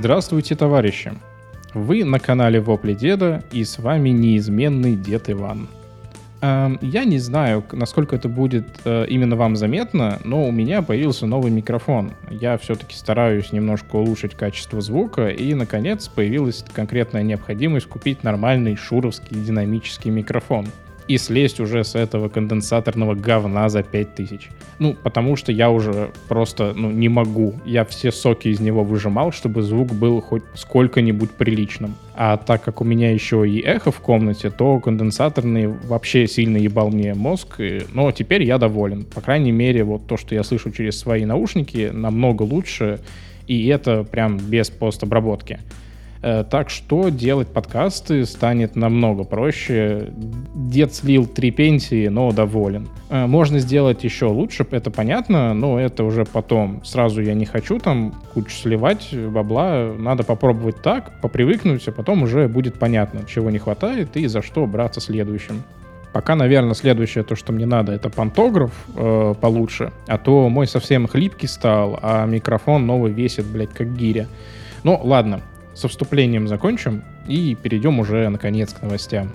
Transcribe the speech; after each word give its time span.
Здравствуйте, 0.00 0.56
товарищи! 0.56 1.12
Вы 1.74 2.04
на 2.04 2.18
канале 2.18 2.58
Вопли 2.58 2.94
Деда, 2.94 3.44
и 3.52 3.64
с 3.64 3.78
вами 3.78 4.08
неизменный 4.08 4.96
Дед 4.96 5.28
Иван. 5.28 5.68
Эм, 6.40 6.78
я 6.80 7.04
не 7.04 7.18
знаю, 7.18 7.62
насколько 7.72 8.16
это 8.16 8.30
будет 8.30 8.64
э, 8.86 9.04
именно 9.10 9.36
вам 9.36 9.56
заметно, 9.56 10.18
но 10.24 10.48
у 10.48 10.52
меня 10.52 10.80
появился 10.80 11.26
новый 11.26 11.52
микрофон. 11.52 12.12
Я 12.30 12.56
все-таки 12.56 12.96
стараюсь 12.96 13.52
немножко 13.52 13.96
улучшить 13.96 14.34
качество 14.34 14.80
звука, 14.80 15.28
и, 15.28 15.52
наконец, 15.52 16.08
появилась 16.08 16.64
конкретная 16.72 17.22
необходимость 17.22 17.86
купить 17.86 18.24
нормальный 18.24 18.76
шуровский 18.76 19.36
динамический 19.36 20.10
микрофон 20.10 20.68
и 21.10 21.18
слезть 21.18 21.58
уже 21.58 21.82
с 21.82 21.96
этого 21.96 22.28
конденсаторного 22.28 23.16
говна 23.16 23.68
за 23.68 23.82
5000. 23.82 24.48
Ну, 24.78 24.94
потому 25.02 25.34
что 25.34 25.50
я 25.50 25.68
уже 25.68 26.10
просто, 26.28 26.72
ну, 26.76 26.92
не 26.92 27.08
могу. 27.08 27.54
Я 27.66 27.84
все 27.84 28.12
соки 28.12 28.46
из 28.46 28.60
него 28.60 28.84
выжимал, 28.84 29.32
чтобы 29.32 29.62
звук 29.62 29.92
был 29.92 30.20
хоть 30.20 30.44
сколько-нибудь 30.54 31.32
приличным. 31.32 31.96
А 32.14 32.36
так 32.36 32.62
как 32.62 32.80
у 32.80 32.84
меня 32.84 33.10
еще 33.10 33.44
и 33.48 33.58
эхо 33.60 33.90
в 33.90 33.98
комнате, 33.98 34.50
то 34.50 34.78
конденсаторный 34.78 35.66
вообще 35.66 36.28
сильно 36.28 36.58
ебал 36.58 36.90
мне 36.90 37.14
мозг. 37.14 37.58
И, 37.58 37.82
но 37.92 38.12
теперь 38.12 38.44
я 38.44 38.58
доволен. 38.58 39.04
По 39.04 39.20
крайней 39.20 39.50
мере, 39.50 39.82
вот 39.82 40.06
то, 40.06 40.16
что 40.16 40.36
я 40.36 40.44
слышу 40.44 40.70
через 40.70 40.96
свои 40.96 41.24
наушники, 41.24 41.90
намного 41.92 42.44
лучше. 42.44 43.00
И 43.48 43.66
это 43.66 44.04
прям 44.04 44.38
без 44.38 44.70
постобработки. 44.70 45.54
Э, 45.54 45.80
так 46.20 46.68
что 46.68 47.08
делать 47.08 47.48
подкасты 47.48 48.26
станет 48.26 48.76
намного 48.76 49.24
проще. 49.24 50.12
Дед 50.54 50.94
слил 50.94 51.26
три 51.26 51.50
пенсии, 51.50 52.08
но 52.08 52.30
доволен. 52.32 52.88
Э, 53.10 53.26
можно 53.26 53.58
сделать 53.58 54.04
еще 54.04 54.26
лучше, 54.26 54.66
это 54.70 54.90
понятно, 54.90 55.52
но 55.54 55.80
это 55.80 56.04
уже 56.04 56.24
потом. 56.24 56.82
Сразу 56.84 57.20
я 57.22 57.34
не 57.34 57.44
хочу 57.44 57.78
там 57.78 58.14
кучу 58.34 58.50
сливать 58.50 59.14
бабла. 59.14 59.92
Надо 59.98 60.22
попробовать 60.22 60.82
так, 60.82 61.20
попривыкнуть, 61.20 61.86
а 61.88 61.92
потом 61.92 62.22
уже 62.22 62.48
будет 62.48 62.78
понятно, 62.78 63.24
чего 63.26 63.50
не 63.50 63.58
хватает 63.58 64.16
и 64.16 64.26
за 64.26 64.42
что 64.42 64.66
браться 64.66 65.00
следующим. 65.00 65.62
Пока, 66.12 66.34
наверное, 66.34 66.74
следующее, 66.74 67.22
то, 67.22 67.36
что 67.36 67.52
мне 67.52 67.66
надо, 67.66 67.92
это 67.92 68.10
пантограф 68.10 68.72
э, 68.96 69.34
получше. 69.40 69.92
А 70.06 70.18
то 70.18 70.48
мой 70.48 70.66
совсем 70.66 71.06
хлипкий 71.06 71.46
стал, 71.46 71.98
а 72.02 72.26
микрофон 72.26 72.86
новый 72.86 73.12
весит, 73.12 73.46
блядь, 73.46 73.70
как 73.70 73.96
гиря. 73.96 74.26
Ну, 74.82 75.00
ладно, 75.02 75.40
со 75.74 75.88
вступлением 75.88 76.48
закончим 76.48 77.02
и 77.26 77.54
перейдем 77.54 77.98
уже, 78.00 78.28
наконец, 78.28 78.72
к 78.72 78.82
новостям. 78.82 79.30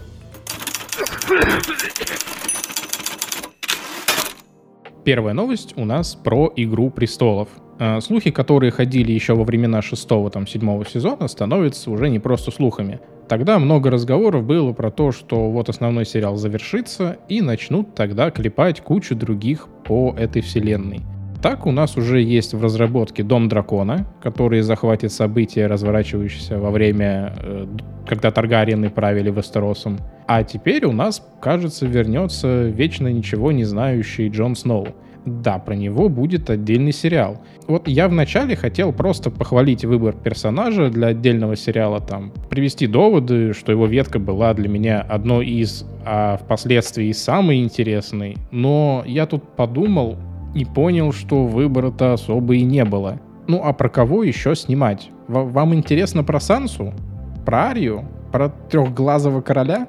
Первая 5.03 5.33
новость 5.33 5.73
у 5.75 5.85
нас 5.85 6.15
про 6.15 6.51
«Игру 6.55 6.89
престолов». 6.89 7.49
А, 7.77 8.01
слухи, 8.01 8.31
которые 8.31 8.71
ходили 8.71 9.11
еще 9.11 9.35
во 9.35 9.43
времена 9.43 9.81
шестого, 9.81 10.31
там, 10.31 10.47
седьмого 10.47 10.85
сезона, 10.85 11.27
становятся 11.27 11.91
уже 11.91 12.09
не 12.09 12.19
просто 12.19 12.51
слухами. 12.51 12.99
Тогда 13.27 13.59
много 13.59 13.91
разговоров 13.91 14.45
было 14.45 14.73
про 14.73 14.91
то, 14.91 15.11
что 15.11 15.51
вот 15.51 15.69
основной 15.69 16.05
сериал 16.05 16.37
завершится, 16.37 17.17
и 17.29 17.41
начнут 17.41 17.93
тогда 17.93 18.31
клепать 18.31 18.81
кучу 18.81 19.15
других 19.15 19.67
по 19.83 20.15
этой 20.17 20.41
вселенной– 20.41 21.01
так 21.45 21.67
у 21.67 21.71
нас 21.71 21.95
уже 21.95 22.23
есть 22.23 22.55
в 22.55 22.63
разработке 22.63 23.21
Дом 23.21 23.47
Дракона, 23.49 24.07
который 24.19 24.61
захватит 24.61 25.11
события, 25.11 25.67
разворачивающиеся 25.67 26.57
во 26.57 26.71
время, 26.71 27.35
э, 27.37 27.67
когда 28.07 28.31
Таргариены 28.31 28.89
правили 28.89 29.29
Вестеросом. 29.29 29.99
А 30.25 30.43
теперь 30.43 30.85
у 30.85 30.91
нас, 30.91 31.23
кажется, 31.39 31.85
вернется 31.85 32.63
вечно 32.63 33.09
ничего 33.09 33.51
не 33.51 33.63
знающий 33.63 34.29
Джон 34.29 34.55
Сноу. 34.55 34.87
Да, 35.23 35.59
про 35.59 35.75
него 35.75 36.09
будет 36.09 36.49
отдельный 36.49 36.91
сериал. 36.91 37.43
Вот 37.67 37.87
я 37.87 38.07
вначале 38.07 38.55
хотел 38.55 38.91
просто 38.91 39.29
похвалить 39.29 39.85
выбор 39.85 40.15
персонажа 40.15 40.89
для 40.89 41.09
отдельного 41.09 41.55
сериала, 41.55 42.01
там, 42.01 42.31
привести 42.49 42.87
доводы, 42.87 43.53
что 43.53 43.71
его 43.71 43.85
ветка 43.85 44.17
была 44.17 44.55
для 44.55 44.67
меня 44.67 44.99
одной 44.99 45.45
из, 45.45 45.85
а 46.03 46.37
впоследствии 46.37 47.11
самой 47.11 47.59
интересной. 47.59 48.35
Но 48.49 49.03
я 49.05 49.27
тут 49.27 49.43
подумал, 49.55 50.17
и 50.55 50.65
понял, 50.65 51.11
что 51.11 51.45
выбора-то 51.45 52.13
особо 52.13 52.55
и 52.55 52.63
не 52.63 52.83
было. 52.85 53.19
Ну 53.47 53.61
а 53.63 53.73
про 53.73 53.89
кого 53.89 54.23
еще 54.23 54.55
снимать? 54.55 55.11
В- 55.27 55.51
вам 55.51 55.75
интересно 55.75 56.23
про 56.23 56.39
Сансу? 56.39 56.93
Про 57.45 57.67
Арию? 57.67 58.05
Про 58.31 58.49
трехглазого 58.49 59.41
короля? 59.41 59.87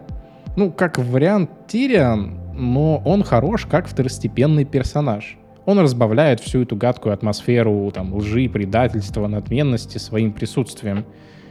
Ну, 0.56 0.70
как 0.70 0.98
вариант 0.98 1.50
Тириан, 1.68 2.38
но 2.54 3.00
он 3.04 3.22
хорош 3.22 3.66
как 3.66 3.86
второстепенный 3.86 4.64
персонаж. 4.64 5.38
Он 5.66 5.78
разбавляет 5.78 6.40
всю 6.40 6.62
эту 6.62 6.76
гадкую 6.76 7.12
атмосферу 7.12 7.90
там, 7.92 8.14
лжи, 8.14 8.48
предательства, 8.48 9.26
надменности 9.26 9.98
своим 9.98 10.32
присутствием. 10.32 11.04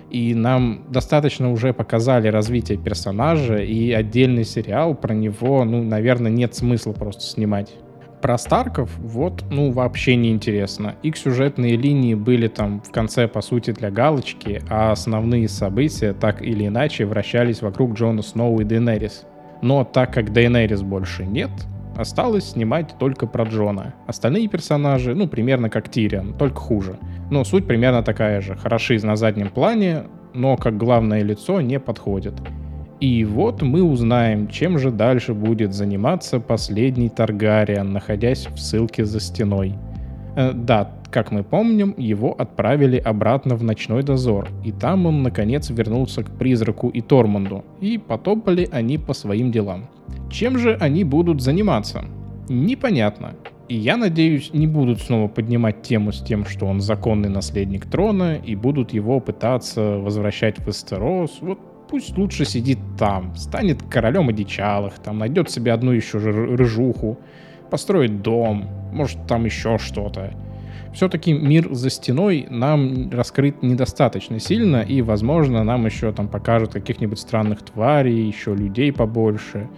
И 0.09 0.33
нам 0.33 0.85
достаточно 0.89 1.51
уже 1.51 1.73
показали 1.73 2.27
развитие 2.29 2.77
персонажа, 2.77 3.57
и 3.57 3.91
отдельный 3.91 4.45
сериал 4.45 4.95
про 4.95 5.13
него, 5.13 5.65
ну, 5.65 5.83
наверное, 5.83 6.31
нет 6.31 6.55
смысла 6.55 6.93
просто 6.93 7.23
снимать. 7.23 7.73
Про 8.21 8.37
Старков 8.37 8.89
вот, 8.97 9.43
ну, 9.51 9.71
вообще 9.71 10.15
не 10.15 10.31
интересно. 10.31 10.95
Их 11.03 11.17
сюжетные 11.17 11.75
линии 11.75 12.15
были 12.15 12.47
там 12.47 12.81
в 12.81 12.91
конце, 12.91 13.27
по 13.27 13.41
сути, 13.41 13.71
для 13.71 13.91
галочки, 13.91 14.61
а 14.69 14.91
основные 14.91 15.47
события 15.47 16.13
так 16.13 16.41
или 16.41 16.67
иначе 16.67 17.05
вращались 17.05 17.61
вокруг 17.61 17.93
Джона 17.93 18.21
Сноу 18.21 18.59
и 18.61 18.63
Дейнерис. 18.63 19.25
Но 19.61 19.83
так 19.83 20.13
как 20.13 20.33
Дейнерис 20.33 20.81
больше 20.81 21.25
нет, 21.25 21.51
осталось 21.95 22.51
снимать 22.51 22.95
только 22.99 23.27
про 23.27 23.43
Джона. 23.43 23.93
Остальные 24.07 24.47
персонажи, 24.47 25.13
ну, 25.13 25.27
примерно 25.27 25.69
как 25.69 25.89
Тириан, 25.89 26.33
только 26.33 26.59
хуже. 26.59 26.97
Но 27.31 27.43
суть 27.43 27.67
примерно 27.67 28.03
такая 28.03 28.41
же. 28.41 28.55
Хороши 28.55 28.99
на 29.05 29.15
заднем 29.15 29.49
плане, 29.49 30.03
но 30.33 30.57
как 30.57 30.77
главное 30.77 31.23
лицо 31.23 31.61
не 31.61 31.79
подходят. 31.79 32.35
И 33.05 33.23
вот 33.23 33.61
мы 33.61 33.83
узнаем, 33.83 34.47
чем 34.47 34.79
же 34.79 34.89
дальше 34.89 35.35
будет 35.35 35.75
заниматься 35.75 36.39
последний 36.39 37.07
Таргариан, 37.07 37.93
находясь 37.93 38.47
в 38.47 38.57
ссылке 38.57 39.05
за 39.05 39.19
стеной. 39.19 39.75
Э, 40.35 40.53
да, 40.53 40.91
как 41.11 41.31
мы 41.31 41.43
помним, 41.43 41.93
его 41.99 42.33
отправили 42.35 42.97
обратно 42.97 43.57
в 43.57 43.63
ночной 43.63 44.01
дозор, 44.01 44.49
и 44.63 44.71
там 44.71 45.05
он 45.05 45.21
наконец 45.21 45.69
вернулся 45.69 46.23
к 46.23 46.31
призраку 46.31 46.89
и 46.89 47.01
Тормунду, 47.01 47.63
и 47.79 47.99
потопали 47.99 48.67
они 48.71 48.97
по 48.97 49.13
своим 49.13 49.51
делам. 49.51 49.85
Чем 50.31 50.57
же 50.57 50.73
они 50.73 51.03
будут 51.03 51.43
заниматься? 51.43 52.05
Непонятно. 52.49 53.35
И 53.69 53.75
я 53.75 53.97
надеюсь, 53.97 54.49
не 54.51 54.65
будут 54.65 54.99
снова 54.99 55.27
поднимать 55.27 55.83
тему 55.83 56.11
с 56.11 56.23
тем, 56.23 56.43
что 56.43 56.65
он 56.65 56.81
законный 56.81 57.29
наследник 57.29 57.85
трона, 57.85 58.35
и 58.35 58.55
будут 58.55 58.93
его 58.93 59.19
пытаться 59.19 59.99
возвращать 59.99 60.57
в 60.57 60.67
Эстерос. 60.67 61.37
Вот 61.41 61.59
пусть 61.87 62.17
лучше 62.17 62.45
сидит 62.45 62.79
там, 62.97 63.35
станет 63.35 63.83
королем 63.83 64.29
одичалых, 64.29 64.99
там 64.99 65.19
найдет 65.19 65.49
себе 65.49 65.73
одну 65.73 65.91
еще 65.91 66.17
рыжуху, 66.17 67.17
построит 67.69 68.21
дом, 68.21 68.67
может 68.91 69.25
там 69.27 69.45
еще 69.45 69.77
что-то. 69.77 70.33
Все-таки 70.93 71.33
мир 71.33 71.73
за 71.73 71.89
стеной 71.89 72.47
нам 72.49 73.09
раскрыт 73.11 73.61
недостаточно 73.61 74.39
сильно, 74.39 74.81
и, 74.81 75.01
возможно, 75.01 75.63
нам 75.63 75.85
еще 75.85 76.13
там 76.13 76.29
покажут 76.29 76.71
каких-нибудь 76.73 77.19
странных 77.19 77.63
тварей, 77.63 78.25
еще 78.25 78.55
людей 78.55 78.93
побольше. 78.93 79.69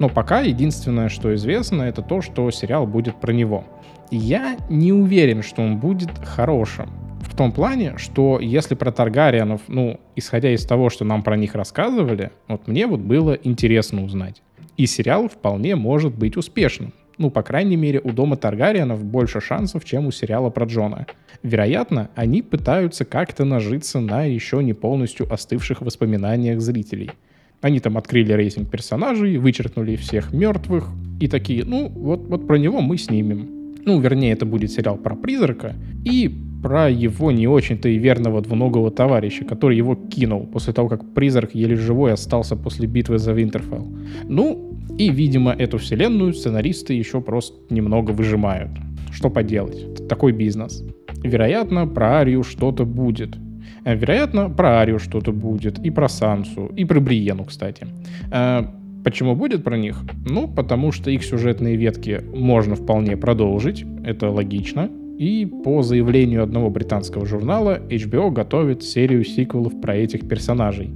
Но 0.00 0.08
пока 0.08 0.40
единственное, 0.40 1.08
что 1.08 1.34
известно, 1.34 1.82
это 1.82 2.02
то, 2.02 2.22
что 2.22 2.50
сериал 2.50 2.86
будет 2.86 3.16
про 3.16 3.32
него. 3.32 3.64
я 4.10 4.56
не 4.68 4.92
уверен, 4.92 5.42
что 5.42 5.62
он 5.62 5.78
будет 5.78 6.10
хорошим 6.24 7.07
том 7.38 7.52
плане, 7.52 7.94
что 7.98 8.40
если 8.40 8.74
про 8.74 8.90
Таргариенов, 8.90 9.62
ну, 9.68 10.00
исходя 10.16 10.52
из 10.52 10.66
того, 10.66 10.90
что 10.90 11.04
нам 11.04 11.22
про 11.22 11.36
них 11.36 11.54
рассказывали, 11.54 12.32
вот 12.48 12.66
мне 12.66 12.88
вот 12.88 12.98
было 12.98 13.32
интересно 13.32 14.04
узнать. 14.04 14.42
И 14.76 14.86
сериал 14.86 15.28
вполне 15.28 15.76
может 15.76 16.18
быть 16.18 16.36
успешным. 16.36 16.92
Ну, 17.16 17.30
по 17.30 17.42
крайней 17.42 17.76
мере, 17.76 18.00
у 18.02 18.10
дома 18.10 18.36
Таргариенов 18.36 19.04
больше 19.04 19.40
шансов, 19.40 19.84
чем 19.84 20.06
у 20.06 20.10
сериала 20.10 20.50
про 20.50 20.66
Джона. 20.66 21.06
Вероятно, 21.44 22.10
они 22.16 22.42
пытаются 22.42 23.04
как-то 23.04 23.44
нажиться 23.44 24.00
на 24.00 24.24
еще 24.24 24.62
не 24.62 24.72
полностью 24.72 25.32
остывших 25.32 25.80
воспоминаниях 25.80 26.60
зрителей. 26.60 27.12
Они 27.60 27.78
там 27.78 27.96
открыли 27.96 28.32
рейтинг 28.32 28.68
персонажей, 28.68 29.36
вычеркнули 29.36 29.94
всех 29.94 30.32
мертвых 30.32 30.88
и 31.20 31.28
такие, 31.28 31.64
ну, 31.64 31.88
вот, 31.88 32.26
вот 32.28 32.48
про 32.48 32.56
него 32.56 32.80
мы 32.80 32.98
снимем. 32.98 33.74
Ну, 33.84 34.00
вернее, 34.00 34.32
это 34.32 34.44
будет 34.44 34.72
сериал 34.72 34.96
про 34.96 35.14
призрака. 35.14 35.76
И 36.04 36.47
про 36.62 36.90
его 36.90 37.30
не 37.30 37.46
очень-то 37.46 37.88
и 37.88 37.98
верного 37.98 38.40
двуногого 38.40 38.90
товарища, 38.90 39.44
который 39.44 39.76
его 39.76 39.94
кинул 39.94 40.46
после 40.46 40.72
того, 40.72 40.88
как 40.88 41.14
призрак 41.14 41.54
еле 41.54 41.76
живой 41.76 42.12
остался 42.12 42.56
после 42.56 42.86
битвы 42.86 43.18
за 43.18 43.32
Винтерфелл. 43.32 43.86
Ну, 44.24 44.78
и, 44.98 45.10
видимо, 45.10 45.52
эту 45.52 45.78
вселенную 45.78 46.32
сценаристы 46.32 46.94
еще 46.94 47.20
просто 47.20 47.56
немного 47.70 48.10
выжимают. 48.10 48.70
Что 49.12 49.30
поделать? 49.30 50.08
Такой 50.08 50.32
бизнес. 50.32 50.84
Вероятно, 51.22 51.86
про 51.86 52.18
Арию 52.18 52.42
что-то 52.42 52.84
будет. 52.84 53.36
Э, 53.84 53.96
вероятно, 53.96 54.50
про 54.50 54.80
Арию 54.80 54.98
что-то 54.98 55.32
будет, 55.32 55.78
и 55.78 55.90
про 55.90 56.08
Сансу, 56.08 56.66
и 56.76 56.84
про 56.84 57.00
Бриену, 57.00 57.44
кстати. 57.44 57.86
Э, 58.32 58.62
почему 59.04 59.36
будет 59.36 59.64
про 59.64 59.76
них? 59.76 60.02
Ну, 60.26 60.48
потому 60.48 60.92
что 60.92 61.10
их 61.10 61.24
сюжетные 61.24 61.76
ветки 61.76 62.20
можно 62.34 62.74
вполне 62.74 63.16
продолжить, 63.16 63.84
это 64.04 64.30
логично 64.30 64.90
И 65.18 65.46
по 65.64 65.82
заявлению 65.82 66.44
одного 66.44 66.70
британского 66.70 67.26
журнала, 67.26 67.80
HBO 67.90 68.30
готовит 68.30 68.84
серию 68.84 69.24
сиквелов 69.24 69.80
про 69.80 69.96
этих 69.96 70.28
персонажей. 70.28 70.90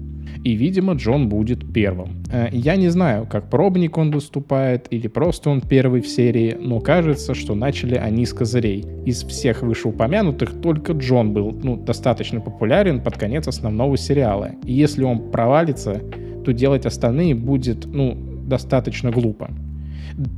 И, 0.44 0.52
видимо, 0.52 0.94
Джон 0.94 1.28
будет 1.28 1.72
первым. 1.72 2.22
Э, 2.32 2.48
я 2.52 2.76
не 2.76 2.88
знаю, 2.88 3.26
как 3.26 3.50
пробник 3.50 3.98
он 3.98 4.12
выступает, 4.12 4.86
или 4.90 5.08
просто 5.08 5.50
он 5.50 5.60
первый 5.60 6.00
в 6.00 6.06
серии, 6.06 6.56
но 6.58 6.78
кажется, 6.78 7.34
что 7.34 7.56
начали 7.56 7.96
они 7.96 8.24
с 8.24 8.32
козырей. 8.32 8.84
Из 9.04 9.24
всех 9.24 9.62
вышеупомянутых 9.62 10.60
только 10.60 10.92
Джон 10.92 11.32
был 11.32 11.58
ну, 11.60 11.76
достаточно 11.76 12.40
популярен 12.40 13.00
под 13.00 13.18
конец 13.18 13.48
основного 13.48 13.96
сериала. 13.96 14.52
И 14.64 14.72
если 14.72 15.02
он 15.02 15.32
провалится, 15.32 16.00
то 16.44 16.52
делать 16.52 16.86
остальные 16.86 17.34
будет, 17.34 17.86
ну, 17.86 18.16
достаточно 18.46 19.10
глупо 19.10 19.50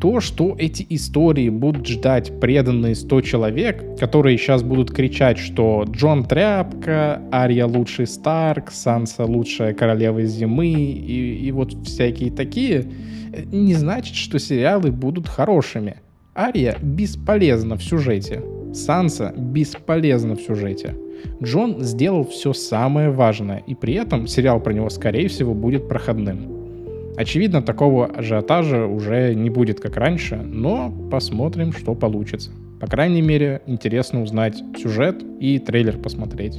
то, 0.01 0.21
что 0.21 0.55
эти 0.59 0.87
истории 0.89 1.49
будут 1.49 1.87
ждать 1.87 2.41
преданные 2.41 2.95
100 2.95 3.21
человек, 3.23 3.99
которые 3.99 4.39
сейчас 4.39 4.63
будут 4.63 4.91
кричать, 4.91 5.39
что 5.39 5.85
Джон 5.89 6.25
тряпка, 6.25 7.23
Ария 7.33 7.67
лучший 7.67 8.07
Старк, 8.07 8.71
Санса 8.71 9.25
лучшая 9.25 9.75
королева 9.75 10.23
зимы 10.23 10.69
и, 10.69 11.47
и 11.47 11.53
вот 11.53 11.75
всякие 11.85 12.31
такие, 12.31 12.85
не 13.47 13.75
значит, 13.75 14.15
что 14.15 14.39
сериалы 14.39 14.91
будут 14.91 15.29
хорошими. 15.29 15.97
Ария 16.37 16.77
бесполезна 16.81 17.77
в 17.77 17.83
сюжете. 17.83 18.43
Санса 18.73 19.33
бесполезна 19.37 20.35
в 20.35 20.41
сюжете. 20.41 20.97
Джон 21.43 21.83
сделал 21.83 22.25
все 22.25 22.53
самое 22.53 23.11
важное, 23.11 23.63
и 23.67 23.75
при 23.75 23.95
этом 23.95 24.27
сериал 24.27 24.61
про 24.61 24.73
него, 24.73 24.91
скорее 24.91 25.29
всего, 25.29 25.55
будет 25.55 25.89
проходным. 25.89 26.64
Очевидно, 27.17 27.63
такого 27.63 28.07
ажиотажа 28.07 28.87
уже 28.87 29.35
не 29.35 29.49
будет, 29.49 29.81
как 29.81 29.97
раньше, 29.97 30.37
но 30.37 30.91
посмотрим, 31.11 31.73
что 31.73 31.95
получится. 31.95 32.51
По 32.81 32.89
крайней 32.89 33.23
мере, 33.23 33.63
интересно 33.67 34.21
узнать 34.23 34.61
сюжет 34.77 35.23
и 35.39 35.61
трейлер 35.61 35.97
посмотреть. 35.97 36.59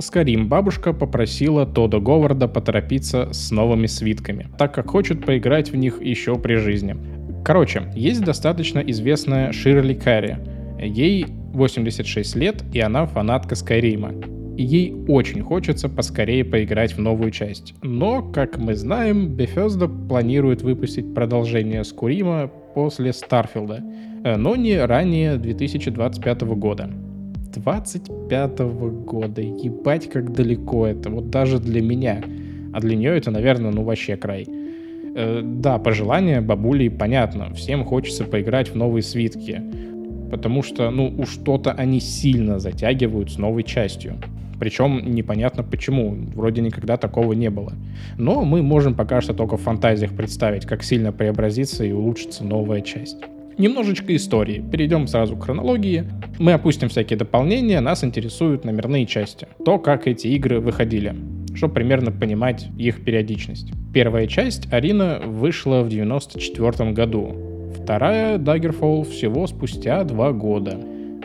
Скарим 0.00 0.48
бабушка 0.48 0.92
попросила 0.92 1.64
Тода 1.64 2.00
Говарда 2.00 2.48
поторопиться 2.48 3.32
с 3.32 3.52
новыми 3.52 3.86
свитками, 3.86 4.48
так 4.58 4.74
как 4.74 4.90
хочет 4.90 5.24
поиграть 5.24 5.70
в 5.70 5.76
них 5.76 6.02
еще 6.02 6.36
при 6.38 6.56
жизни. 6.56 6.96
Короче, 7.44 7.84
есть 7.94 8.24
достаточно 8.24 8.80
известная 8.80 9.52
Ширли 9.52 9.94
Карри. 9.94 10.38
Ей 10.80 11.26
86 11.52 12.34
лет, 12.34 12.64
и 12.72 12.80
она 12.80 13.06
фанатка 13.06 13.54
Скайрима 13.54 14.12
и 14.56 14.62
ей 14.62 14.94
очень 15.08 15.42
хочется 15.42 15.88
поскорее 15.88 16.44
поиграть 16.44 16.94
в 16.94 16.98
новую 17.00 17.30
часть. 17.30 17.74
Но, 17.82 18.22
как 18.22 18.58
мы 18.58 18.74
знаем, 18.74 19.34
Bethesda 19.34 19.88
планирует 20.08 20.62
выпустить 20.62 21.14
продолжение 21.14 21.84
Скурима 21.84 22.50
после 22.74 23.12
Старфилда, 23.12 23.82
э, 24.24 24.36
но 24.36 24.56
не 24.56 24.78
ранее 24.78 25.36
2025 25.36 26.42
года. 26.42 26.90
25 27.54 28.58
года, 29.04 29.42
ебать 29.42 30.08
как 30.08 30.32
далеко 30.32 30.86
это, 30.86 31.10
вот 31.10 31.30
даже 31.30 31.58
для 31.58 31.82
меня. 31.82 32.22
А 32.72 32.80
для 32.80 32.96
нее 32.96 33.16
это, 33.16 33.30
наверное, 33.30 33.70
ну 33.70 33.84
вообще 33.84 34.16
край. 34.16 34.46
Э, 35.14 35.42
да, 35.42 35.78
пожелания 35.78 36.40
бабули 36.40 36.88
понятно, 36.88 37.52
всем 37.54 37.84
хочется 37.84 38.24
поиграть 38.24 38.70
в 38.70 38.76
новые 38.76 39.02
свитки, 39.02 39.62
потому 40.30 40.62
что, 40.62 40.90
ну, 40.90 41.14
уж 41.18 41.28
что-то 41.30 41.72
они 41.72 42.00
сильно 42.00 42.58
затягивают 42.58 43.30
с 43.30 43.38
новой 43.38 43.62
частью. 43.62 44.16
Причем 44.62 45.12
непонятно 45.12 45.64
почему, 45.64 46.16
вроде 46.36 46.62
никогда 46.62 46.96
такого 46.96 47.32
не 47.32 47.50
было. 47.50 47.72
Но 48.16 48.44
мы 48.44 48.62
можем 48.62 48.94
пока 48.94 49.20
что 49.20 49.34
только 49.34 49.56
в 49.56 49.60
фантазиях 49.62 50.14
представить, 50.14 50.66
как 50.66 50.84
сильно 50.84 51.10
преобразится 51.10 51.84
и 51.84 51.90
улучшится 51.90 52.44
новая 52.44 52.80
часть. 52.80 53.16
Немножечко 53.58 54.14
истории. 54.14 54.62
Перейдем 54.70 55.08
сразу 55.08 55.34
к 55.34 55.42
хронологии. 55.42 56.04
Мы 56.38 56.52
опустим 56.52 56.90
всякие 56.90 57.18
дополнения, 57.18 57.80
нас 57.80 58.04
интересуют 58.04 58.64
номерные 58.64 59.04
части. 59.04 59.48
То, 59.64 59.80
как 59.80 60.06
эти 60.06 60.28
игры 60.28 60.60
выходили 60.60 61.16
чтобы 61.54 61.74
примерно 61.74 62.10
понимать 62.12 62.68
их 62.78 63.04
периодичность. 63.04 63.72
Первая 63.92 64.26
часть 64.26 64.72
Арина 64.72 65.20
вышла 65.22 65.82
в 65.82 65.88
94 65.88 66.92
году. 66.92 67.36
Вторая 67.82 68.38
Daggerfall 68.38 69.04
всего 69.10 69.46
спустя 69.46 70.04
два 70.04 70.32
года 70.32 70.78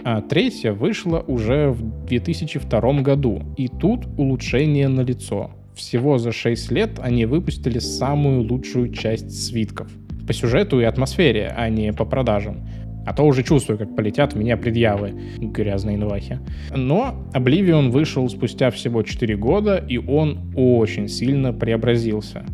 а 0.09 0.21
третья 0.21 0.71
вышла 0.71 1.19
уже 1.27 1.71
в 1.71 2.05
2002 2.05 3.01
году. 3.01 3.43
И 3.57 3.67
тут 3.67 4.05
улучшение 4.17 4.87
на 4.87 5.01
лицо. 5.01 5.51
Всего 5.75 6.17
за 6.17 6.31
6 6.31 6.71
лет 6.71 6.91
они 7.01 7.25
выпустили 7.25 7.79
самую 7.79 8.43
лучшую 8.43 8.93
часть 8.93 9.29
свитков. 9.31 9.91
По 10.25 10.31
сюжету 10.31 10.79
и 10.79 10.85
атмосфере, 10.85 11.53
а 11.53 11.67
не 11.67 11.91
по 11.91 12.05
продажам. 12.05 12.65
А 13.05 13.13
то 13.13 13.23
уже 13.23 13.43
чувствую, 13.43 13.77
как 13.77 13.97
полетят 13.97 14.31
в 14.31 14.37
меня 14.37 14.55
предъявы, 14.55 15.13
грязные 15.39 15.97
новахи. 15.97 16.39
Но 16.73 17.27
Oblivion 17.33 17.89
вышел 17.89 18.29
спустя 18.29 18.71
всего 18.71 19.03
4 19.03 19.35
года, 19.35 19.75
и 19.75 19.97
он 19.97 20.53
очень 20.55 21.09
сильно 21.09 21.51
преобразился. 21.51 22.45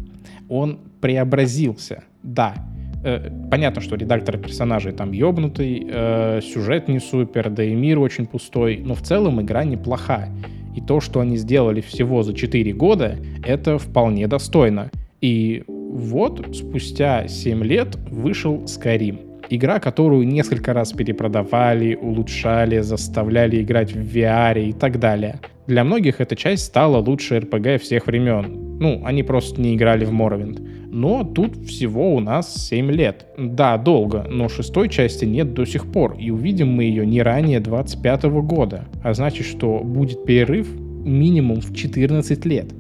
Он 0.50 0.80
преобразился, 1.02 2.04
да, 2.24 2.56
Э, 3.04 3.30
понятно, 3.52 3.82
что 3.82 3.96
редактор 3.96 4.38
персонажей 4.38 4.94
там 4.94 5.12
ёбнутый, 5.12 5.86
э, 5.90 6.42
сюжет 6.42 6.88
не 6.88 7.00
супер, 7.00 7.50
да 7.50 7.64
и 7.64 7.76
мир 7.76 8.00
очень 8.00 8.26
пустой, 8.26 8.78
но 8.78 8.96
в 8.96 9.02
целом 9.02 9.42
игра 9.42 9.66
неплоха. 9.66 10.30
И 10.76 10.82
то, 10.82 11.02
что 11.02 11.20
они 11.20 11.38
сделали 11.38 11.82
всего 11.82 12.24
за 12.24 12.34
4 12.34 12.74
года, 12.74 13.18
это 13.46 13.78
вполне 13.78 14.28
достойно. 14.28 14.90
И 15.22 15.64
вот 15.68 16.56
спустя 16.56 17.28
7 17.28 17.64
лет 17.64 17.96
вышел 18.10 18.64
Skyrim. 18.64 19.34
Игра, 19.50 19.80
которую 19.80 20.26
несколько 20.26 20.74
раз 20.74 20.94
перепродавали, 20.94 21.96
улучшали, 21.96 22.80
заставляли 22.80 23.62
играть 23.62 23.94
в 23.94 24.00
VR 24.00 24.64
и 24.64 24.72
так 24.72 25.00
далее. 25.00 25.42
Для 25.68 25.84
многих 25.84 26.22
эта 26.22 26.36
часть 26.36 26.66
стала 26.66 26.98
лучшей 26.98 27.40
RPG 27.40 27.78
всех 27.80 28.08
времен. 28.08 28.63
Ну, 28.84 29.02
они 29.06 29.24
просто 29.24 29.62
не 29.62 29.76
играли 29.76 30.04
в 30.04 30.12
Morrowind. 30.12 30.90
Но 30.92 31.24
тут 31.24 31.56
всего 31.56 32.14
у 32.14 32.20
нас 32.20 32.68
7 32.68 32.92
лет. 32.92 33.28
Да, 33.38 33.78
долго, 33.78 34.28
но 34.30 34.50
шестой 34.50 34.90
части 34.90 35.24
нет 35.24 35.54
до 35.54 35.66
сих 35.66 35.90
пор, 35.90 36.18
и 36.20 36.32
увидим 36.32 36.68
мы 36.74 36.84
ее 36.84 37.06
не 37.06 37.22
ранее 37.22 37.62
25 37.62 38.24
года. 38.24 38.84
А 39.02 39.14
значит, 39.14 39.46
что 39.46 39.80
будет 39.80 40.26
перерыв 40.26 40.68
минимум 40.76 41.62
в 41.62 41.74
14 41.74 42.46
лет. 42.46 42.74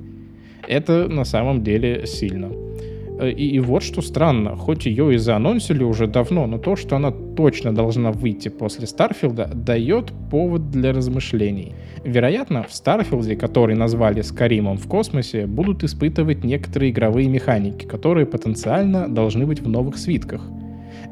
Это 0.67 1.07
на 1.07 1.23
самом 1.23 1.63
деле 1.63 2.05
сильно. 2.05 2.49
Э, 3.19 3.29
и, 3.29 3.55
и 3.55 3.59
вот 3.59 3.83
что 3.83 4.01
странно, 4.01 4.55
хоть 4.55 4.85
ее 4.85 5.13
и 5.13 5.17
заанонсили 5.17 5.83
уже 5.83 6.07
давно, 6.07 6.47
но 6.47 6.57
то, 6.57 6.75
что 6.75 6.95
она 6.95 7.11
точно 7.11 7.73
должна 7.73 8.11
выйти 8.11 8.49
после 8.49 8.87
Starfield'а, 8.87 9.51
дает 9.53 10.11
повод 10.29 10.71
для 10.71 10.93
размышлений. 10.93 11.73
Вероятно, 12.03 12.63
в 12.63 12.73
Starfield'е, 12.73 13.35
который 13.35 13.75
назвали 13.75 14.21
Skyrim'ом 14.21 14.77
в 14.77 14.87
космосе, 14.87 15.45
будут 15.45 15.83
испытывать 15.83 16.43
некоторые 16.43 16.91
игровые 16.91 17.27
механики, 17.29 17.85
которые 17.85 18.25
потенциально 18.25 19.07
должны 19.07 19.45
быть 19.45 19.61
в 19.61 19.69
новых 19.69 19.97
свитках. 19.97 20.41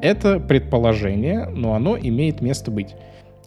Это 0.02 0.40
предположение, 0.40 1.48
но 1.54 1.76
оно 1.76 1.98
имеет 1.98 2.42
место 2.42 2.72
быть. 2.72 2.96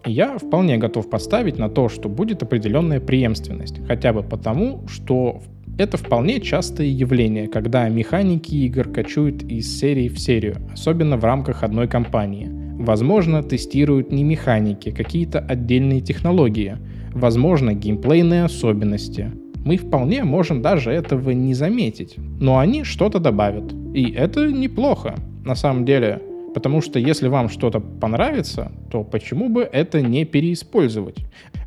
Я 0.06 0.36
вполне 0.36 0.76
готов 0.76 1.08
поставить 1.08 1.58
на 1.58 1.70
то, 1.70 1.88
что 1.88 2.08
будет 2.08 2.42
определенная 2.42 3.00
преемственность, 3.00 3.80
хотя 3.86 4.12
бы 4.12 4.22
потому, 4.22 4.86
что 4.86 5.38
в 5.38 5.53
это 5.76 5.96
вполне 5.96 6.40
частое 6.40 6.86
явление, 6.86 7.48
когда 7.48 7.88
механики 7.88 8.54
игр 8.54 8.88
кочуют 8.88 9.42
из 9.42 9.78
серии 9.78 10.08
в 10.08 10.18
серию, 10.18 10.56
особенно 10.72 11.16
в 11.16 11.24
рамках 11.24 11.62
одной 11.62 11.88
компании. 11.88 12.48
Возможно, 12.78 13.42
тестируют 13.42 14.12
не 14.12 14.24
механики, 14.24 14.90
какие-то 14.90 15.40
отдельные 15.40 16.00
технологии, 16.00 16.76
возможно, 17.12 17.74
геймплейные 17.74 18.44
особенности. 18.44 19.32
Мы 19.64 19.76
вполне 19.76 20.24
можем 20.24 20.62
даже 20.62 20.90
этого 20.90 21.30
не 21.30 21.54
заметить, 21.54 22.16
но 22.18 22.58
они 22.58 22.84
что-то 22.84 23.18
добавят. 23.18 23.72
И 23.94 24.10
это 24.12 24.52
неплохо, 24.52 25.14
на 25.44 25.54
самом 25.54 25.84
деле, 25.84 26.20
потому 26.54 26.82
что 26.82 26.98
если 26.98 27.28
вам 27.28 27.48
что-то 27.48 27.80
понравится, 27.80 28.70
то 28.90 29.02
почему 29.02 29.48
бы 29.48 29.62
это 29.62 30.02
не 30.02 30.24
переиспользовать? 30.24 31.16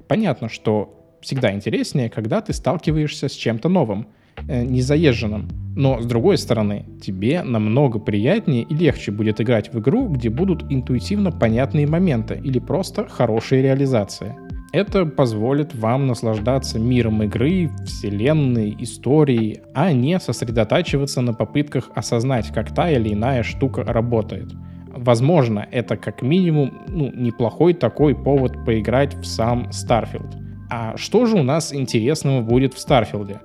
Понятно, 0.07 0.47
что 0.47 0.96
всегда 1.27 1.53
интереснее, 1.53 2.09
когда 2.09 2.39
ты 2.39 2.53
сталкиваешься 2.53 3.27
с 3.27 3.33
чем-то 3.33 3.67
новым, 3.67 4.07
э, 4.47 4.63
незаезженным. 4.63 5.49
Но, 5.75 6.01
с 6.01 6.05
другой 6.05 6.37
стороны, 6.37 6.85
тебе 7.01 7.43
намного 7.43 7.99
приятнее 7.99 8.63
и 8.63 8.73
легче 8.73 9.11
будет 9.11 9.41
играть 9.41 9.73
в 9.73 9.79
игру, 9.79 10.07
где 10.07 10.29
будут 10.29 10.63
интуитивно 10.71 11.31
понятные 11.31 11.85
моменты 11.85 12.39
или 12.41 12.59
просто 12.59 13.07
хорошие 13.09 13.61
реализации. 13.61 14.35
Это 14.71 15.05
позволит 15.05 15.75
вам 15.75 16.07
наслаждаться 16.07 16.79
миром 16.79 17.23
игры, 17.23 17.71
вселенной, 17.85 18.75
историей, 18.79 19.59
а 19.73 19.91
не 19.91 20.19
сосредотачиваться 20.19 21.21
на 21.21 21.33
попытках 21.33 21.91
осознать, 21.93 22.53
как 22.53 22.73
та 22.73 22.89
или 22.89 23.13
иная 23.13 23.43
штука 23.43 23.83
работает. 23.83 24.53
Возможно, 24.95 25.67
это 25.71 25.97
как 25.97 26.21
минимум 26.21 26.71
ну, 26.87 27.11
неплохой 27.13 27.73
такой 27.73 28.15
повод 28.15 28.65
поиграть 28.65 29.15
в 29.15 29.25
сам 29.25 29.69
Starfield. 29.69 30.46
А 30.69 30.97
что 30.97 31.25
же 31.25 31.37
у 31.37 31.43
нас 31.43 31.73
интересного 31.73 32.41
будет 32.41 32.73
в 32.73 32.79
Старфилде? 32.79 33.39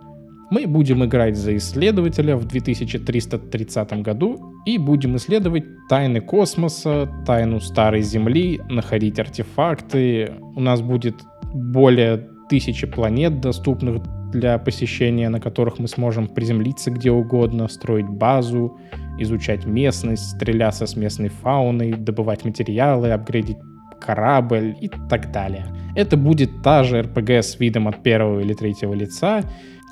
Мы 0.51 0.67
будем 0.67 1.05
играть 1.05 1.37
за 1.37 1.57
исследователя 1.57 2.37
в 2.37 2.45
2330 2.45 4.03
году 4.03 4.55
и 4.67 4.77
будем 4.77 5.17
исследовать 5.17 5.65
тайны 5.89 6.21
космоса, 6.21 7.09
тайну 7.27 7.59
Старой 7.59 8.03
Земли, 8.03 8.61
находить 8.69 9.19
артефакты. 9.19 10.35
У 10.55 10.61
нас 10.61 10.83
будет 10.83 11.15
более 11.55 12.29
тысячи 12.51 12.87
планет, 12.87 13.41
доступных 13.41 14.03
для 14.33 14.59
посещения, 14.59 15.29
на 15.29 15.41
которых 15.41 15.79
мы 15.79 15.89
сможем 15.89 16.27
приземлиться 16.27 16.91
где 16.91 17.11
угодно, 17.11 17.69
строить 17.69 18.09
базу, 18.09 18.79
изучать 19.19 19.65
местность, 19.65 20.37
стреляться 20.37 20.87
с 20.87 20.97
местной 20.97 21.29
фауной, 21.29 21.93
добывать 21.93 22.45
материалы, 22.45 23.11
апгрейдить 23.11 23.59
корабль 24.05 24.77
и 24.81 24.89
так 24.89 25.31
далее. 25.33 25.67
Это 25.95 26.17
будет 26.17 26.63
та 26.63 26.85
же 26.85 27.01
RPG 27.01 27.43
с 27.43 27.61
видом 27.61 27.89
от 27.89 28.03
первого 28.03 28.41
или 28.41 28.55
третьего 28.55 28.95
лица, 28.95 29.43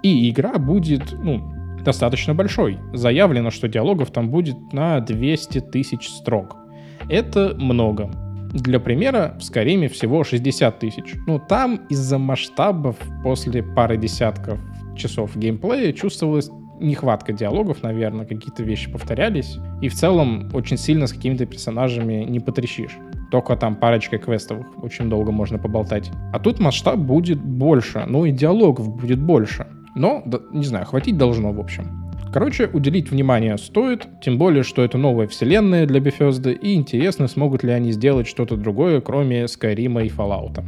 и 0.02 0.30
игра 0.30 0.58
будет, 0.58 1.12
ну, 1.12 1.52
достаточно 1.84 2.34
большой. 2.34 2.78
Заявлено, 2.92 3.50
что 3.50 3.68
диалогов 3.68 4.10
там 4.10 4.30
будет 4.30 4.72
на 4.72 5.00
200 5.00 5.60
тысяч 5.60 6.08
строк. 6.08 6.56
Это 7.08 7.54
много. 7.56 8.10
Для 8.52 8.80
примера, 8.80 9.36
в 9.38 9.44
Скариме 9.44 9.88
всего 9.88 10.24
60 10.24 10.78
тысяч. 10.78 11.14
Но 11.26 11.38
там 11.38 11.80
из-за 11.88 12.18
масштабов 12.18 12.96
после 13.22 13.62
пары 13.62 13.96
десятков 13.96 14.58
часов 14.96 15.36
геймплея 15.36 15.92
чувствовалась 15.92 16.50
нехватка 16.80 17.32
диалогов, 17.32 17.82
наверное, 17.82 18.26
какие-то 18.26 18.62
вещи 18.62 18.90
повторялись. 18.90 19.58
И 19.80 19.88
в 19.88 19.94
целом 19.94 20.50
очень 20.52 20.78
сильно 20.78 21.06
с 21.06 21.12
какими-то 21.12 21.46
персонажами 21.46 22.24
не 22.24 22.40
потрещишь. 22.40 22.96
Только 23.30 23.56
там 23.56 23.76
парочкой 23.76 24.18
квестов 24.18 24.58
очень 24.82 25.08
долго 25.08 25.30
можно 25.30 25.58
поболтать. 25.58 26.10
А 26.32 26.38
тут 26.38 26.58
масштаб 26.58 26.96
будет 26.98 27.40
больше, 27.40 28.04
ну 28.06 28.24
и 28.24 28.32
диалогов 28.32 28.88
будет 28.88 29.20
больше. 29.20 29.66
Но, 29.94 30.22
да, 30.24 30.40
не 30.52 30.64
знаю, 30.64 30.86
хватить 30.86 31.16
должно, 31.16 31.52
в 31.52 31.60
общем. 31.60 32.10
Короче, 32.32 32.68
уделить 32.72 33.10
внимание 33.10 33.58
стоит, 33.58 34.06
тем 34.22 34.38
более, 34.38 34.62
что 34.62 34.82
это 34.82 34.98
новая 34.98 35.26
вселенная 35.26 35.84
для 35.84 36.00
Bethesda, 36.00 36.52
и 36.52 36.74
интересно, 36.74 37.26
смогут 37.26 37.64
ли 37.64 37.72
они 37.72 37.90
сделать 37.90 38.28
что-то 38.28 38.56
другое, 38.56 39.00
кроме 39.00 39.44
Skyrim 39.44 40.06
и 40.06 40.08
Fallout. 40.08 40.62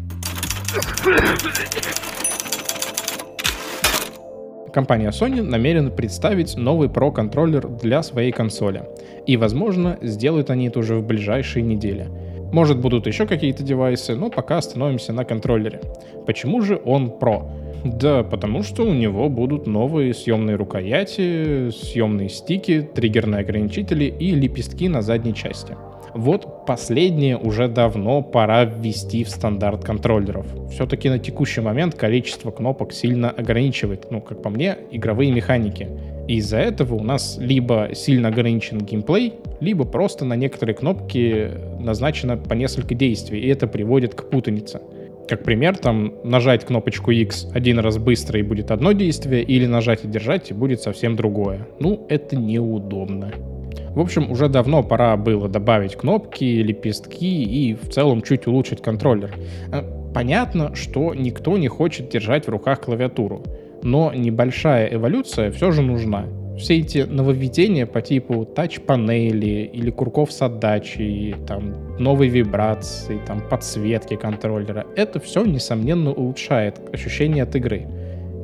Компания 4.72 5.10
Sony 5.10 5.42
намерена 5.42 5.90
представить 5.90 6.56
новый 6.56 6.88
Pro 6.88 7.12
контроллер 7.12 7.68
для 7.68 8.02
своей 8.02 8.32
консоли. 8.32 8.82
И, 9.26 9.36
возможно, 9.36 9.98
сделают 10.00 10.50
они 10.50 10.68
это 10.68 10.78
уже 10.80 10.96
в 10.96 11.06
ближайшие 11.06 11.62
недели. 11.62 12.08
Может, 12.52 12.78
будут 12.78 13.06
еще 13.06 13.26
какие-то 13.26 13.62
девайсы, 13.62 14.14
но 14.14 14.28
пока 14.28 14.58
остановимся 14.58 15.14
на 15.14 15.24
контроллере. 15.24 15.80
Почему 16.26 16.60
же 16.60 16.80
он 16.84 17.08
Pro? 17.08 17.50
Да, 17.82 18.22
потому 18.22 18.62
что 18.62 18.82
у 18.84 18.92
него 18.92 19.28
будут 19.30 19.66
новые 19.66 20.12
съемные 20.14 20.56
рукояти, 20.56 21.70
съемные 21.70 22.28
стики, 22.28 22.88
триггерные 22.94 23.40
ограничители 23.40 24.04
и 24.04 24.32
лепестки 24.32 24.88
на 24.88 25.00
задней 25.00 25.34
части. 25.34 25.76
Вот 26.14 26.66
последнее 26.66 27.38
уже 27.38 27.68
давно 27.68 28.20
пора 28.20 28.64
ввести 28.64 29.24
в 29.24 29.30
стандарт 29.30 29.82
контроллеров. 29.82 30.46
Все-таки 30.70 31.08
на 31.08 31.18
текущий 31.18 31.62
момент 31.62 31.94
количество 31.94 32.50
кнопок 32.50 32.92
сильно 32.92 33.30
ограничивает, 33.30 34.08
ну, 34.10 34.20
как 34.20 34.42
по 34.42 34.50
мне, 34.50 34.76
игровые 34.90 35.32
механики. 35.32 35.88
Из-за 36.28 36.58
этого 36.58 36.94
у 36.94 37.02
нас 37.02 37.36
либо 37.38 37.90
сильно 37.94 38.28
ограничен 38.28 38.78
геймплей, 38.78 39.34
либо 39.60 39.84
просто 39.84 40.24
на 40.24 40.34
некоторые 40.34 40.76
кнопки 40.76 41.50
назначено 41.80 42.36
по 42.36 42.54
несколько 42.54 42.94
действий, 42.94 43.40
и 43.40 43.48
это 43.48 43.66
приводит 43.66 44.14
к 44.14 44.30
путанице. 44.30 44.80
Как 45.28 45.44
пример, 45.44 45.76
там 45.76 46.14
нажать 46.24 46.64
кнопочку 46.64 47.10
X 47.10 47.48
один 47.54 47.78
раз 47.78 47.98
быстро 47.98 48.38
и 48.38 48.42
будет 48.42 48.70
одно 48.70 48.92
действие, 48.92 49.42
или 49.42 49.66
нажать 49.66 50.04
и 50.04 50.08
держать 50.08 50.50
и 50.50 50.54
будет 50.54 50.82
совсем 50.82 51.16
другое. 51.16 51.66
Ну, 51.80 52.06
это 52.08 52.36
неудобно. 52.36 53.32
В 53.94 54.00
общем, 54.00 54.30
уже 54.30 54.48
давно 54.48 54.82
пора 54.82 55.16
было 55.16 55.48
добавить 55.48 55.96
кнопки, 55.96 56.44
лепестки 56.44 57.44
и 57.44 57.74
в 57.74 57.90
целом 57.90 58.22
чуть 58.22 58.46
улучшить 58.46 58.82
контроллер. 58.82 59.34
Э, 59.72 59.82
понятно, 60.14 60.74
что 60.74 61.14
никто 61.14 61.58
не 61.58 61.68
хочет 61.68 62.08
держать 62.08 62.46
в 62.46 62.50
руках 62.50 62.80
клавиатуру, 62.80 63.42
но 63.82 64.12
небольшая 64.14 64.94
эволюция 64.94 65.50
все 65.50 65.70
же 65.72 65.82
нужна. 65.82 66.26
Все 66.58 66.78
эти 66.78 66.98
нововведения 66.98 67.86
по 67.86 68.02
типу 68.02 68.44
тач-панели 68.44 69.70
или 69.72 69.90
курков 69.90 70.32
с 70.32 70.42
отдачей, 70.42 71.34
там, 71.46 71.96
новые 71.98 72.30
вибрации, 72.30 73.20
там, 73.26 73.40
подсветки 73.48 74.16
контроллера, 74.16 74.86
это 74.96 75.18
все, 75.18 75.44
несомненно, 75.44 76.12
улучшает 76.12 76.80
ощущение 76.92 77.44
от 77.44 77.56
игры 77.56 77.86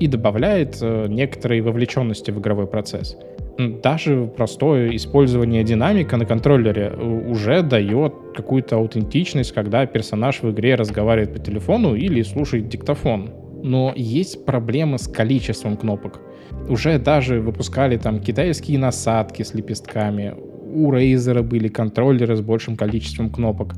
и 0.00 0.06
добавляет 0.06 0.78
э, 0.80 1.06
некоторой 1.08 1.60
вовлеченности 1.60 2.30
в 2.30 2.38
игровой 2.40 2.66
процесс 2.66 3.16
даже 3.58 4.30
простое 4.36 4.94
использование 4.94 5.64
динамика 5.64 6.16
на 6.16 6.24
контроллере 6.24 6.92
э, 6.94 7.04
уже 7.28 7.62
дает 7.62 8.14
какую-то 8.34 8.76
аутентичность, 8.76 9.52
когда 9.52 9.84
персонаж 9.84 10.42
в 10.42 10.50
игре 10.50 10.76
разговаривает 10.76 11.32
по 11.32 11.40
телефону 11.40 11.94
или 11.96 12.22
слушает 12.22 12.68
диктофон. 12.68 13.30
Но 13.62 13.92
есть 13.96 14.44
проблемы 14.44 14.98
с 14.98 15.08
количеством 15.08 15.76
кнопок. 15.76 16.20
Уже 16.68 16.98
даже 16.98 17.40
выпускали 17.40 17.96
там 17.96 18.20
китайские 18.20 18.78
насадки 18.78 19.42
с 19.42 19.54
лепестками, 19.54 20.34
у 20.70 20.92
Razer 20.92 21.42
были 21.42 21.68
контроллеры 21.68 22.36
с 22.36 22.40
большим 22.40 22.76
количеством 22.76 23.30
кнопок. 23.30 23.74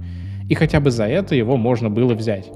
И 0.48 0.54
хотя 0.54 0.80
бы 0.80 0.90
за 0.90 1.06
это 1.06 1.34
его 1.34 1.56
можно 1.56 1.88
было 1.88 2.14
взять. 2.14 2.50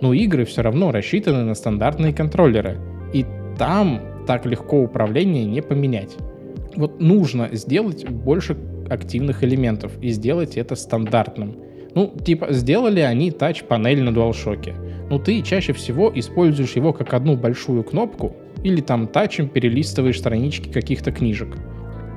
Но 0.00 0.12
игры 0.12 0.44
все 0.44 0.62
равно 0.62 0.90
рассчитаны 0.90 1.44
на 1.44 1.54
стандартные 1.54 2.12
контроллеры. 2.12 2.78
И 3.12 3.24
там 3.56 4.00
так 4.26 4.44
легко 4.44 4.82
управление 4.82 5.44
не 5.44 5.62
поменять 5.62 6.16
вот 6.76 7.00
нужно 7.00 7.48
сделать 7.52 8.08
больше 8.08 8.56
активных 8.88 9.42
элементов 9.42 9.92
и 10.00 10.10
сделать 10.10 10.56
это 10.56 10.76
стандартным. 10.76 11.56
Ну, 11.94 12.12
типа, 12.24 12.52
сделали 12.52 13.00
они 13.00 13.30
тач-панель 13.30 14.02
на 14.02 14.10
DualShock. 14.10 14.74
Но 15.10 15.18
ты 15.18 15.42
чаще 15.42 15.72
всего 15.72 16.10
используешь 16.14 16.76
его 16.76 16.92
как 16.92 17.14
одну 17.14 17.36
большую 17.36 17.84
кнопку 17.84 18.36
или 18.62 18.80
там 18.80 19.06
тачем 19.06 19.48
перелистываешь 19.48 20.18
странички 20.18 20.68
каких-то 20.68 21.12
книжек. 21.12 21.56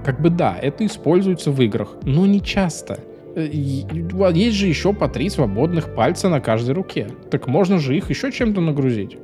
Как 0.03 0.21
бы 0.21 0.29
да, 0.29 0.57
это 0.59 0.85
используется 0.85 1.51
в 1.51 1.61
играх, 1.61 1.95
но 2.03 2.25
не 2.25 2.41
часто. 2.41 2.99
Э, 3.35 3.47
есть 3.51 4.55
же 4.55 4.67
еще 4.67 4.93
по 4.93 5.07
три 5.07 5.29
свободных 5.29 5.93
пальца 5.93 6.29
на 6.29 6.39
каждой 6.39 6.71
руке. 6.71 7.07
Так 7.29 7.47
можно 7.47 7.77
же 7.77 7.95
их 7.95 8.09
еще 8.09 8.31
чем-то 8.31 8.61
нагрузить 8.61 9.17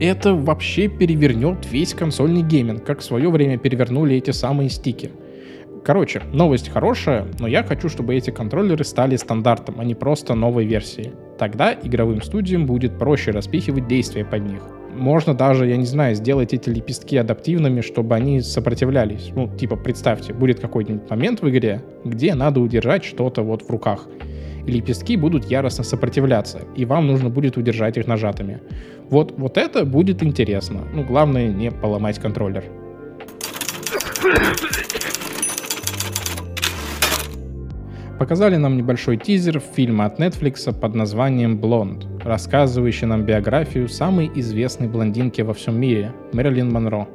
это 0.00 0.34
вообще 0.34 0.88
перевернет 0.88 1.70
весь 1.70 1.92
консольный 1.92 2.42
гейминг, 2.42 2.84
как 2.84 3.00
в 3.00 3.04
свое 3.04 3.30
время 3.30 3.58
перевернули 3.58 4.16
эти 4.16 4.30
самые 4.30 4.70
стики. 4.70 5.10
Короче, 5.84 6.22
новость 6.32 6.68
хорошая, 6.68 7.26
но 7.38 7.46
я 7.46 7.62
хочу, 7.62 7.88
чтобы 7.88 8.14
эти 8.14 8.30
контроллеры 8.30 8.84
стали 8.84 9.16
стандартом, 9.16 9.76
а 9.78 9.84
не 9.84 9.94
просто 9.94 10.34
новой 10.34 10.66
версией. 10.66 11.12
Тогда 11.38 11.72
игровым 11.72 12.22
студиям 12.22 12.66
будет 12.66 12.98
проще 12.98 13.30
распихивать 13.30 13.88
действия 13.88 14.24
под 14.24 14.42
них. 14.42 14.62
Можно 14.94 15.34
даже, 15.34 15.66
я 15.66 15.76
не 15.76 15.86
знаю, 15.86 16.14
сделать 16.14 16.52
эти 16.52 16.68
лепестки 16.68 17.16
адаптивными, 17.16 17.80
чтобы 17.80 18.14
они 18.14 18.40
сопротивлялись. 18.40 19.30
Ну, 19.34 19.48
типа, 19.56 19.76
представьте, 19.76 20.34
будет 20.34 20.60
какой-нибудь 20.60 21.08
момент 21.08 21.40
в 21.40 21.48
игре, 21.48 21.82
где 22.04 22.34
надо 22.34 22.60
удержать 22.60 23.04
что-то 23.04 23.42
вот 23.42 23.62
в 23.62 23.70
руках 23.70 24.06
и 24.66 24.72
лепестки 24.72 25.16
будут 25.16 25.44
яростно 25.46 25.84
сопротивляться, 25.84 26.60
и 26.76 26.84
вам 26.84 27.06
нужно 27.06 27.30
будет 27.30 27.56
удержать 27.56 27.96
их 27.96 28.06
нажатыми. 28.06 28.60
Вот, 29.08 29.34
вот 29.36 29.56
это 29.56 29.84
будет 29.84 30.22
интересно. 30.22 30.82
Ну, 30.92 31.04
главное 31.04 31.48
не 31.48 31.70
поломать 31.70 32.18
контроллер. 32.18 32.64
Показали 38.20 38.56
нам 38.56 38.76
небольшой 38.76 39.16
тизер 39.16 39.60
фильма 39.60 40.04
от 40.04 40.20
Netflix 40.20 40.78
под 40.78 40.94
названием 40.94 41.56
«Блонд», 41.56 42.06
рассказывающий 42.22 43.06
нам 43.06 43.24
биографию 43.24 43.88
самой 43.88 44.30
известной 44.34 44.88
блондинки 44.88 45.40
во 45.40 45.54
всем 45.54 45.80
мире– 45.80 46.12
Мэрилин 46.34 46.70
Монро. 46.70 47.08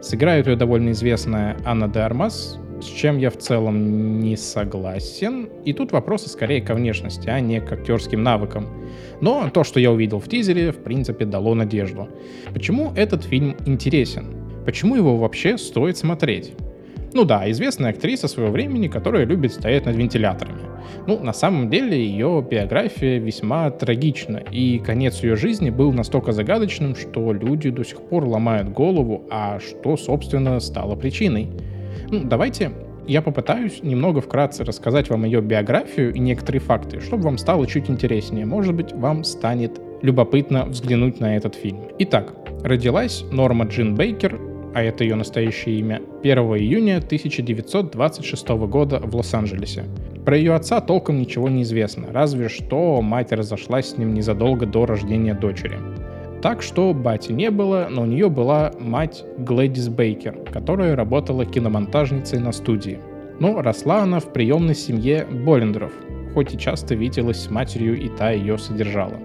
Сыграет 0.00 0.46
ее 0.46 0.54
довольно 0.54 0.92
известная 0.92 1.56
Анна 1.64 1.88
де 1.88 1.98
Армас, 1.98 2.60
с 2.80 2.84
чем 2.84 3.18
я 3.18 3.30
в 3.30 3.38
целом 3.38 4.20
не 4.20 4.36
согласен. 4.36 5.48
И 5.64 5.72
тут 5.72 5.90
вопросы 5.90 6.28
скорее 6.28 6.62
к 6.62 6.72
внешности, 6.72 7.28
а 7.28 7.40
не 7.40 7.60
к 7.60 7.72
актерским 7.72 8.22
навыкам. 8.22 8.68
Но 9.20 9.50
то, 9.50 9.64
что 9.64 9.80
я 9.80 9.90
увидел 9.90 10.20
в 10.20 10.28
тизере, 10.28 10.70
в 10.70 10.78
принципе, 10.78 11.24
дало 11.24 11.56
надежду. 11.56 12.08
Почему 12.54 12.92
этот 12.94 13.24
фильм 13.24 13.56
интересен? 13.66 14.26
Почему 14.64 14.94
его 14.94 15.16
вообще 15.16 15.58
стоит 15.58 15.96
смотреть? 15.96 16.54
Ну 17.16 17.24
да, 17.24 17.50
известная 17.50 17.92
актриса 17.92 18.28
своего 18.28 18.52
времени, 18.52 18.88
которая 18.88 19.24
любит 19.24 19.54
стоять 19.54 19.86
над 19.86 19.96
вентиляторами. 19.96 20.60
Ну, 21.06 21.18
на 21.18 21.32
самом 21.32 21.70
деле, 21.70 21.98
ее 21.98 22.46
биография 22.46 23.18
весьма 23.18 23.70
трагична, 23.70 24.42
и 24.50 24.78
конец 24.80 25.22
ее 25.22 25.34
жизни 25.34 25.70
был 25.70 25.94
настолько 25.94 26.32
загадочным, 26.32 26.94
что 26.94 27.32
люди 27.32 27.70
до 27.70 27.84
сих 27.84 28.02
пор 28.02 28.26
ломают 28.26 28.68
голову, 28.68 29.24
а 29.30 29.58
что, 29.60 29.96
собственно, 29.96 30.60
стало 30.60 30.94
причиной. 30.94 31.48
Ну, 32.10 32.20
давайте 32.22 32.72
я 33.06 33.22
попытаюсь 33.22 33.82
немного 33.82 34.20
вкратце 34.20 34.62
рассказать 34.62 35.08
вам 35.08 35.24
ее 35.24 35.40
биографию 35.40 36.12
и 36.12 36.18
некоторые 36.18 36.60
факты, 36.60 37.00
чтобы 37.00 37.22
вам 37.22 37.38
стало 37.38 37.66
чуть 37.66 37.88
интереснее. 37.88 38.44
Может 38.44 38.74
быть, 38.74 38.92
вам 38.92 39.24
станет 39.24 39.80
любопытно 40.02 40.66
взглянуть 40.66 41.18
на 41.18 41.34
этот 41.34 41.54
фильм. 41.54 41.80
Итак, 41.98 42.34
родилась 42.62 43.24
Норма 43.32 43.64
Джин 43.64 43.94
Бейкер 43.94 44.38
а 44.76 44.82
это 44.82 45.04
ее 45.04 45.14
настоящее 45.14 45.78
имя, 45.78 46.02
1 46.22 46.38
июня 46.38 46.98
1926 46.98 48.48
года 48.68 49.00
в 49.00 49.16
Лос-Анджелесе. 49.16 49.84
Про 50.26 50.36
ее 50.36 50.54
отца 50.54 50.82
толком 50.82 51.18
ничего 51.18 51.48
не 51.48 51.62
известно, 51.62 52.08
разве 52.12 52.50
что 52.50 53.00
мать 53.00 53.32
разошлась 53.32 53.92
с 53.92 53.96
ним 53.96 54.12
незадолго 54.12 54.66
до 54.66 54.84
рождения 54.84 55.32
дочери. 55.32 55.78
Так 56.42 56.60
что 56.60 56.92
бати 56.92 57.32
не 57.32 57.50
было, 57.50 57.88
но 57.90 58.02
у 58.02 58.04
нее 58.04 58.28
была 58.28 58.70
мать 58.78 59.24
Глэдис 59.38 59.88
Бейкер, 59.88 60.36
которая 60.52 60.94
работала 60.94 61.46
киномонтажницей 61.46 62.38
на 62.38 62.52
студии. 62.52 62.98
Но 63.40 63.62
росла 63.62 64.02
она 64.02 64.20
в 64.20 64.30
приемной 64.30 64.74
семье 64.74 65.24
Боллендеров, 65.24 65.92
хоть 66.34 66.52
и 66.52 66.58
часто 66.58 66.94
виделась 66.94 67.44
с 67.44 67.50
матерью 67.50 67.98
и 67.98 68.10
та 68.10 68.32
ее 68.32 68.58
содержала. 68.58 69.16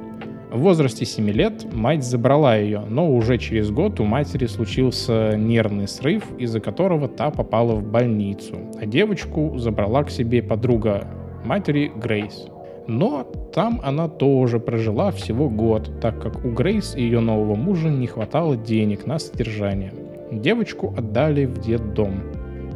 В 0.51 0.59
возрасте 0.59 1.05
7 1.05 1.29
лет 1.29 1.73
мать 1.73 2.03
забрала 2.03 2.57
ее, 2.57 2.83
но 2.85 3.09
уже 3.09 3.37
через 3.37 3.71
год 3.71 4.01
у 4.01 4.03
матери 4.03 4.47
случился 4.47 5.37
нервный 5.37 5.87
срыв, 5.87 6.25
из-за 6.37 6.59
которого 6.59 7.07
та 7.07 7.31
попала 7.31 7.73
в 7.75 7.83
больницу, 7.83 8.57
а 8.77 8.85
девочку 8.85 9.57
забрала 9.57 10.03
к 10.03 10.09
себе 10.09 10.43
подруга 10.43 11.07
матери 11.45 11.89
Грейс. 11.95 12.47
Но 12.85 13.23
там 13.53 13.79
она 13.81 14.09
тоже 14.09 14.59
прожила 14.59 15.11
всего 15.11 15.47
год, 15.49 15.89
так 16.01 16.21
как 16.21 16.43
у 16.43 16.49
Грейс 16.49 16.95
и 16.97 17.01
ее 17.01 17.21
нового 17.21 17.55
мужа 17.55 17.87
не 17.87 18.07
хватало 18.07 18.57
денег 18.57 19.05
на 19.05 19.19
содержание. 19.19 19.93
Девочку 20.33 20.93
отдали 20.97 21.45
в 21.45 21.61
детдом. 21.61 22.23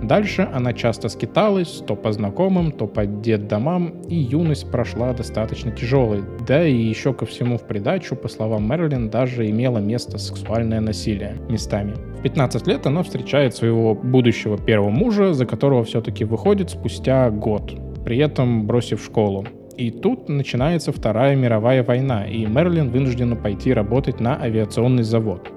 Дальше 0.02 0.48
она 0.54 0.74
часто 0.74 1.10
скиталась, 1.10 1.84
то 1.86 1.96
по 1.96 2.12
знакомым, 2.12 2.72
то 2.72 2.88
по 2.88 3.06
детдомам, 3.06 4.02
и 4.08 4.16
юность 4.16 4.70
прошла 4.70 5.14
достаточно 5.14 5.72
тяжелой. 5.72 6.24
Да 6.48 6.66
и 6.66 6.76
еще 6.76 7.14
ко 7.14 7.26
всему 7.26 7.58
в 7.58 7.64
придачу, 7.68 8.16
по 8.16 8.28
словам 8.28 8.70
Мерлин, 8.70 9.10
даже 9.10 9.50
имело 9.50 9.80
место 9.80 10.18
сексуальное 10.18 10.82
насилие 10.82 11.38
местами. 11.50 11.94
В 12.20 12.22
15 12.22 12.68
лет 12.68 12.86
она 12.86 13.04
встречает 13.04 13.56
своего 13.56 13.96
будущего 13.96 14.58
первого 14.58 14.90
мужа, 14.90 15.34
за 15.34 15.46
которого 15.46 15.84
все-таки 15.84 16.26
выходит 16.26 16.70
спустя 16.70 17.30
год, 17.30 17.74
при 18.04 18.18
этом 18.18 18.68
бросив 18.68 19.04
школу. 19.04 19.46
И 19.78 19.92
тут 19.92 20.30
начинается 20.30 20.94
Вторая 20.94 21.36
мировая 21.36 21.84
война, 21.84 22.26
и 22.26 22.46
Мерлин 22.46 22.90
вынуждена 22.90 23.36
пойти 23.36 23.74
работать 23.74 24.22
на 24.22 24.42
авиационный 24.42 25.04
завод. 25.04 25.52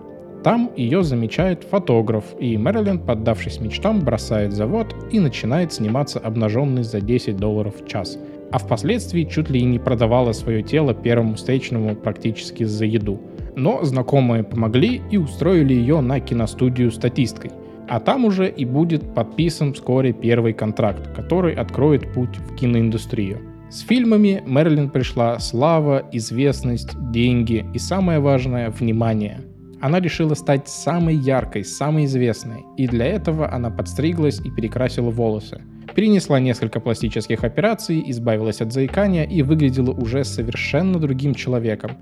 Там 0.45 0.71
ее 0.77 1.03
замечает 1.03 1.65
фотограф, 1.65 2.25
и 2.39 2.57
Мэрилин, 2.57 3.01
поддавшись 3.01 3.61
мечтам, 3.61 4.01
бросает 4.01 4.53
завод 4.53 4.95
и 5.11 5.19
начинает 5.19 5.73
сниматься 5.73 6.21
обнаженный 6.21 6.85
за 6.85 7.01
10 7.01 7.37
долларов 7.37 7.75
в 7.81 7.89
час. 7.89 8.19
А 8.53 8.59
впоследствии 8.59 9.25
чуть 9.25 9.51
ли 9.51 9.61
и 9.61 9.65
не 9.65 9.79
продавала 9.79 10.33
свое 10.33 10.63
тело 10.63 10.95
первому 10.95 11.35
встречному 11.35 11.97
практически 11.97 12.65
за 12.65 12.85
еду. 12.85 13.21
Но 13.57 13.85
знакомые 13.85 14.45
помогли 14.45 15.03
и 15.11 15.17
устроили 15.17 15.75
ее 15.75 16.01
на 16.01 16.21
киностудию 16.21 16.93
статисткой. 16.93 17.51
А 17.89 18.01
там 18.01 18.25
уже 18.25 18.49
и 18.49 18.65
будет 18.65 19.15
подписан 19.15 19.73
вскоре 19.73 20.13
первый 20.13 20.53
контракт, 20.53 21.15
который 21.15 21.55
откроет 21.55 22.13
путь 22.13 22.37
в 22.37 22.55
киноиндустрию. 22.55 23.41
С 23.71 23.81
фильмами 23.81 24.43
Мэрилин 24.47 24.89
пришла 24.89 25.39
слава, 25.41 26.05
известность, 26.13 26.97
деньги 27.11 27.67
и 27.75 27.79
самое 27.79 28.21
важное– 28.21 28.71
внимание– 28.79 29.41
она 29.81 30.01
решила 30.01 30.35
стать 30.35 30.69
самой 30.69 31.15
яркой, 31.15 31.65
самой 31.65 32.05
известной, 32.07 32.65
и 32.77 32.87
для 32.89 33.07
этого 33.07 33.53
она 33.53 33.71
подстриглась 33.71 34.41
и 34.41 34.51
перекрасила 34.51 35.11
волосы. 35.11 35.63
Перенесла 35.95 36.41
несколько 36.41 36.81
пластических 36.81 37.45
операций, 37.45 38.03
избавилась 38.07 38.61
от 38.61 38.73
заикания 38.73 39.25
и 39.25 39.43
выглядела 39.43 39.93
уже 39.93 40.25
совершенно 40.25 40.99
другим 40.99 41.35
человеком, 41.35 41.99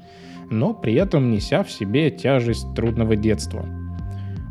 но 0.51 0.75
при 0.75 0.95
этом 0.95 1.31
неся 1.31 1.63
в 1.63 1.71
себе 1.71 2.11
тяжесть 2.11 2.67
трудного 2.75 3.17
детства. 3.17 3.67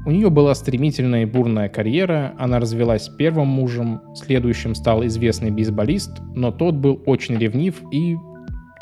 У 0.05 0.11
нее 0.11 0.29
была 0.29 0.53
стремительная 0.53 1.23
и 1.23 1.25
бурная 1.25 1.67
карьера, 1.67 2.35
она 2.37 2.59
развелась 2.59 3.05
с 3.05 3.09
первым 3.09 3.47
мужем, 3.47 4.01
следующим 4.13 4.75
стал 4.75 5.03
известный 5.07 5.49
бейсболист, 5.49 6.21
но 6.35 6.51
тот 6.51 6.75
был 6.75 7.01
очень 7.07 7.37
ревнив 7.37 7.81
и 7.91 8.15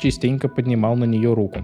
частенько 0.00 0.48
поднимал 0.48 0.96
на 0.96 1.04
нее 1.04 1.32
руку. 1.32 1.60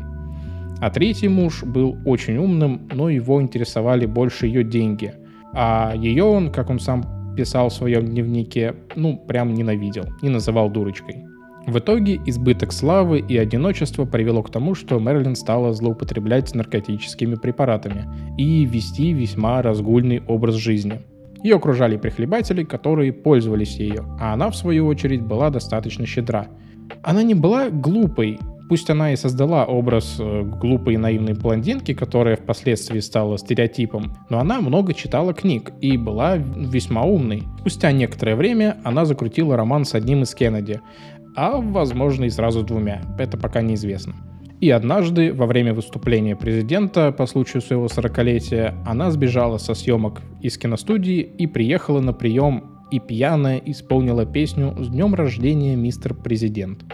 А 0.80 0.90
третий 0.90 1.28
муж 1.28 1.62
был 1.62 1.98
очень 2.04 2.36
умным, 2.38 2.88
но 2.92 3.10
его 3.10 3.40
интересовали 3.42 4.06
больше 4.06 4.46
ее 4.46 4.64
деньги. 4.64 5.14
А 5.52 5.94
ее 5.94 6.24
он, 6.24 6.50
как 6.50 6.70
он 6.70 6.78
сам 6.78 7.34
писал 7.36 7.68
в 7.68 7.74
своем 7.74 8.06
дневнике, 8.06 8.74
ну, 8.96 9.16
прям 9.16 9.54
ненавидел 9.54 10.04
и 10.22 10.28
называл 10.28 10.70
дурочкой. 10.70 11.24
В 11.66 11.78
итоге 11.78 12.18
избыток 12.26 12.72
славы 12.72 13.20
и 13.20 13.36
одиночества 13.36 14.06
привело 14.06 14.42
к 14.42 14.50
тому, 14.50 14.74
что 14.74 14.98
Мерлин 14.98 15.36
стала 15.36 15.72
злоупотреблять 15.74 16.54
наркотическими 16.54 17.34
препаратами 17.34 18.06
и 18.38 18.64
вести 18.64 19.12
весьма 19.12 19.60
разгульный 19.60 20.22
образ 20.26 20.54
жизни. 20.54 21.00
Ее 21.42 21.56
окружали 21.56 21.96
прихлебатели, 21.96 22.64
которые 22.64 23.12
пользовались 23.12 23.76
ею, 23.76 24.04
а 24.18 24.32
она, 24.32 24.50
в 24.50 24.56
свою 24.56 24.86
очередь, 24.86 25.22
была 25.22 25.50
достаточно 25.50 26.06
щедра. 26.06 26.48
Она 27.02 27.22
не 27.22 27.34
была 27.34 27.70
глупой, 27.70 28.38
Пусть 28.70 28.88
она 28.88 29.12
и 29.12 29.16
создала 29.16 29.64
образ 29.64 30.14
э, 30.20 30.42
глупой 30.44 30.94
и 30.94 30.96
наивной 30.96 31.34
блондинки, 31.34 31.92
которая 31.92 32.36
впоследствии 32.36 33.00
стала 33.00 33.36
стереотипом, 33.36 34.16
но 34.28 34.38
она 34.38 34.60
много 34.60 34.94
читала 34.94 35.34
книг 35.34 35.72
и 35.80 35.96
была 35.96 36.36
весьма 36.36 37.02
умной. 37.02 37.42
Спустя 37.58 37.90
некоторое 37.90 38.36
время 38.36 38.76
она 38.84 39.06
закрутила 39.06 39.56
роман 39.56 39.84
с 39.84 39.96
одним 39.96 40.22
из 40.22 40.36
Кеннеди, 40.36 40.80
а 41.34 41.56
возможно 41.56 42.26
и 42.26 42.30
сразу 42.30 42.62
двумя, 42.62 43.02
это 43.18 43.36
пока 43.36 43.60
неизвестно. 43.60 44.14
И 44.60 44.70
однажды, 44.70 45.32
во 45.32 45.46
время 45.46 45.74
выступления 45.74 46.36
президента 46.36 47.10
по 47.10 47.26
случаю 47.26 47.62
своего 47.62 47.86
40-летия, 47.86 48.76
она 48.86 49.10
сбежала 49.10 49.58
со 49.58 49.74
съемок 49.74 50.22
из 50.42 50.56
киностудии 50.56 51.22
и 51.22 51.48
приехала 51.48 51.98
на 51.98 52.12
прием 52.12 52.86
и 52.92 53.00
пьяная 53.00 53.58
исполнила 53.58 54.26
песню 54.26 54.76
«С 54.78 54.90
днем 54.90 55.16
рождения, 55.16 55.74
мистер 55.74 56.14
президент». 56.14 56.84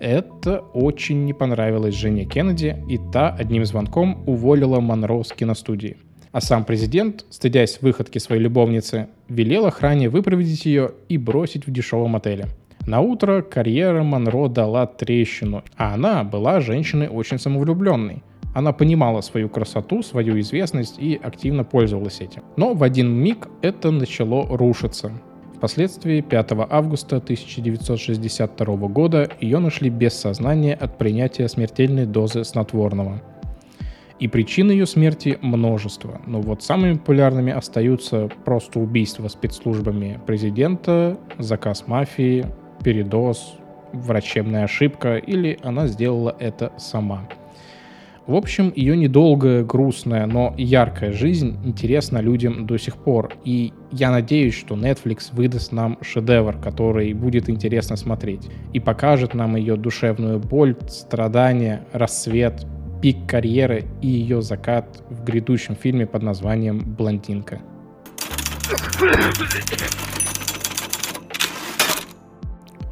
Это 0.00 0.60
очень 0.72 1.26
не 1.26 1.34
понравилось 1.34 1.94
жене 1.94 2.24
Кеннеди, 2.24 2.82
и 2.88 2.98
та 3.12 3.28
одним 3.38 3.66
звонком 3.66 4.24
уволила 4.26 4.80
Монро 4.80 5.22
с 5.22 5.30
киностудии. 5.30 5.98
А 6.32 6.40
сам 6.40 6.64
президент, 6.64 7.26
стыдясь 7.28 7.82
выходки 7.82 8.18
своей 8.18 8.40
любовницы, 8.40 9.08
велел 9.28 9.66
охране 9.66 10.08
выпроводить 10.08 10.64
ее 10.64 10.92
и 11.10 11.18
бросить 11.18 11.66
в 11.66 11.70
дешевом 11.70 12.16
отеле. 12.16 12.46
На 12.86 13.00
утро 13.00 13.42
карьера 13.42 14.02
Монро 14.02 14.48
дала 14.48 14.86
трещину, 14.86 15.62
а 15.76 15.92
она 15.92 16.24
была 16.24 16.60
женщиной 16.60 17.08
очень 17.08 17.38
самовлюбленной. 17.38 18.22
Она 18.54 18.72
понимала 18.72 19.20
свою 19.20 19.50
красоту, 19.50 20.02
свою 20.02 20.40
известность 20.40 20.98
и 20.98 21.20
активно 21.22 21.62
пользовалась 21.62 22.20
этим. 22.20 22.42
Но 22.56 22.72
в 22.72 22.82
один 22.82 23.12
миг 23.12 23.48
это 23.60 23.90
начало 23.90 24.46
рушиться. 24.56 25.12
Впоследствии 25.60 26.22
5 26.22 26.52
августа 26.70 27.16
1962 27.18 28.76
года 28.88 29.30
ее 29.42 29.58
нашли 29.58 29.90
без 29.90 30.14
сознания 30.14 30.72
от 30.72 30.96
принятия 30.96 31.48
смертельной 31.48 32.06
дозы 32.06 32.44
снотворного. 32.44 33.20
И 34.18 34.26
причин 34.26 34.70
ее 34.70 34.86
смерти 34.86 35.38
множество, 35.42 36.22
но 36.24 36.40
вот 36.40 36.62
самыми 36.62 36.94
популярными 36.94 37.52
остаются 37.52 38.30
просто 38.46 38.80
убийства 38.80 39.28
спецслужбами 39.28 40.18
президента, 40.26 41.18
заказ 41.36 41.86
мафии, 41.86 42.46
передоз, 42.82 43.56
врачебная 43.92 44.64
ошибка 44.64 45.18
или 45.18 45.58
она 45.62 45.88
сделала 45.88 46.34
это 46.40 46.72
сама– 46.78 47.28
в 48.30 48.36
общем, 48.36 48.72
ее 48.76 48.96
недолгая, 48.96 49.64
грустная, 49.64 50.24
но 50.24 50.54
яркая 50.56 51.10
жизнь 51.10 51.58
интересна 51.64 52.18
людям 52.18 52.64
до 52.64 52.78
сих 52.78 52.96
пор. 52.96 53.34
И 53.44 53.72
я 53.90 54.12
надеюсь, 54.12 54.54
что 54.54 54.76
Netflix 54.76 55.30
выдаст 55.32 55.72
нам 55.72 55.98
шедевр, 56.00 56.56
который 56.56 57.12
будет 57.12 57.50
интересно 57.50 57.96
смотреть. 57.96 58.48
И 58.72 58.78
покажет 58.78 59.34
нам 59.34 59.56
ее 59.56 59.74
душевную 59.74 60.38
боль, 60.38 60.76
страдания, 60.88 61.82
рассвет, 61.92 62.64
пик 63.02 63.26
карьеры 63.26 63.86
и 64.00 64.06
ее 64.06 64.42
закат 64.42 65.02
в 65.10 65.24
грядущем 65.24 65.74
фильме 65.74 66.06
под 66.06 66.22
названием 66.22 66.78
«Блондинка». 66.78 67.60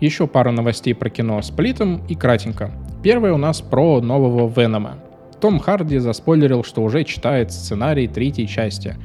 Еще 0.00 0.26
пару 0.26 0.50
новостей 0.50 0.94
про 0.94 1.10
кино 1.10 1.40
с 1.40 1.50
Плитом 1.52 2.04
и 2.08 2.16
кратенько. 2.16 2.72
Первое 3.04 3.32
у 3.32 3.38
нас 3.38 3.60
про 3.60 4.00
нового 4.00 4.52
Венома. 4.52 4.98
Том 5.40 5.60
Харди 5.60 5.98
заспойлерил, 5.98 6.64
что 6.64 6.82
уже 6.82 7.04
читает 7.04 7.52
сценарий 7.52 8.08
третьей 8.08 8.48
части. 8.48 8.96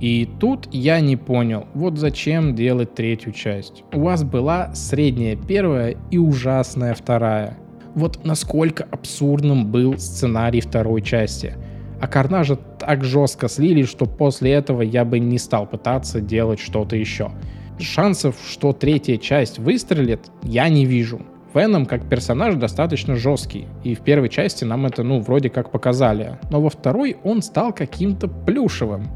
И 0.00 0.28
тут 0.40 0.68
я 0.72 1.00
не 1.00 1.16
понял, 1.16 1.66
вот 1.74 1.96
зачем 1.96 2.56
делать 2.56 2.94
третью 2.94 3.32
часть. 3.32 3.84
У 3.92 4.00
вас 4.00 4.24
была 4.24 4.74
средняя 4.74 5.36
первая 5.36 5.96
и 6.10 6.18
ужасная 6.18 6.94
вторая. 6.94 7.56
Вот 7.94 8.24
насколько 8.24 8.84
абсурдным 8.90 9.70
был 9.70 9.98
сценарий 9.98 10.60
второй 10.60 11.02
части. 11.02 11.54
А 12.00 12.08
Карнажа 12.08 12.56
так 12.56 13.04
жестко 13.04 13.48
слили, 13.48 13.84
что 13.84 14.06
после 14.06 14.52
этого 14.52 14.82
я 14.82 15.04
бы 15.04 15.20
не 15.20 15.38
стал 15.38 15.66
пытаться 15.66 16.20
делать 16.20 16.58
что-то 16.58 16.96
еще. 16.96 17.30
Шансов, 17.78 18.34
что 18.48 18.72
третья 18.72 19.18
часть 19.18 19.60
выстрелит, 19.60 20.30
я 20.42 20.68
не 20.68 20.84
вижу. 20.84 21.20
Веном 21.54 21.86
как 21.86 22.08
персонаж 22.08 22.54
достаточно 22.54 23.16
жесткий, 23.16 23.66
и 23.84 23.94
в 23.94 24.00
первой 24.00 24.28
части 24.28 24.64
нам 24.64 24.86
это, 24.86 25.02
ну, 25.02 25.20
вроде 25.20 25.50
как 25.50 25.70
показали, 25.70 26.38
но 26.50 26.60
во 26.60 26.70
второй 26.70 27.16
он 27.24 27.42
стал 27.42 27.72
каким-то 27.72 28.28
плюшевым. 28.28 29.08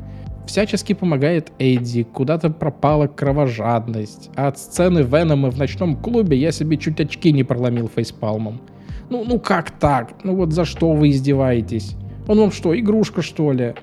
всячески 0.46 0.92
помогает 0.92 1.52
Эдди, 1.58 2.04
куда-то 2.04 2.50
пропала 2.50 3.06
кровожадность, 3.08 4.30
а 4.36 4.48
от 4.48 4.58
сцены 4.58 5.00
Венома 5.00 5.50
в 5.50 5.58
ночном 5.58 5.96
клубе 5.96 6.36
я 6.36 6.52
себе 6.52 6.76
чуть 6.76 7.00
очки 7.00 7.32
не 7.32 7.42
проломил 7.42 7.90
фейспалмом. 7.94 8.60
Ну, 9.10 9.24
ну 9.26 9.38
как 9.38 9.70
так? 9.72 10.24
Ну 10.24 10.36
вот 10.36 10.52
за 10.52 10.64
что 10.64 10.92
вы 10.92 11.10
издеваетесь? 11.10 11.96
Он 12.28 12.38
вам 12.38 12.52
что, 12.52 12.78
игрушка 12.78 13.22
что 13.22 13.52
ли? 13.52 13.74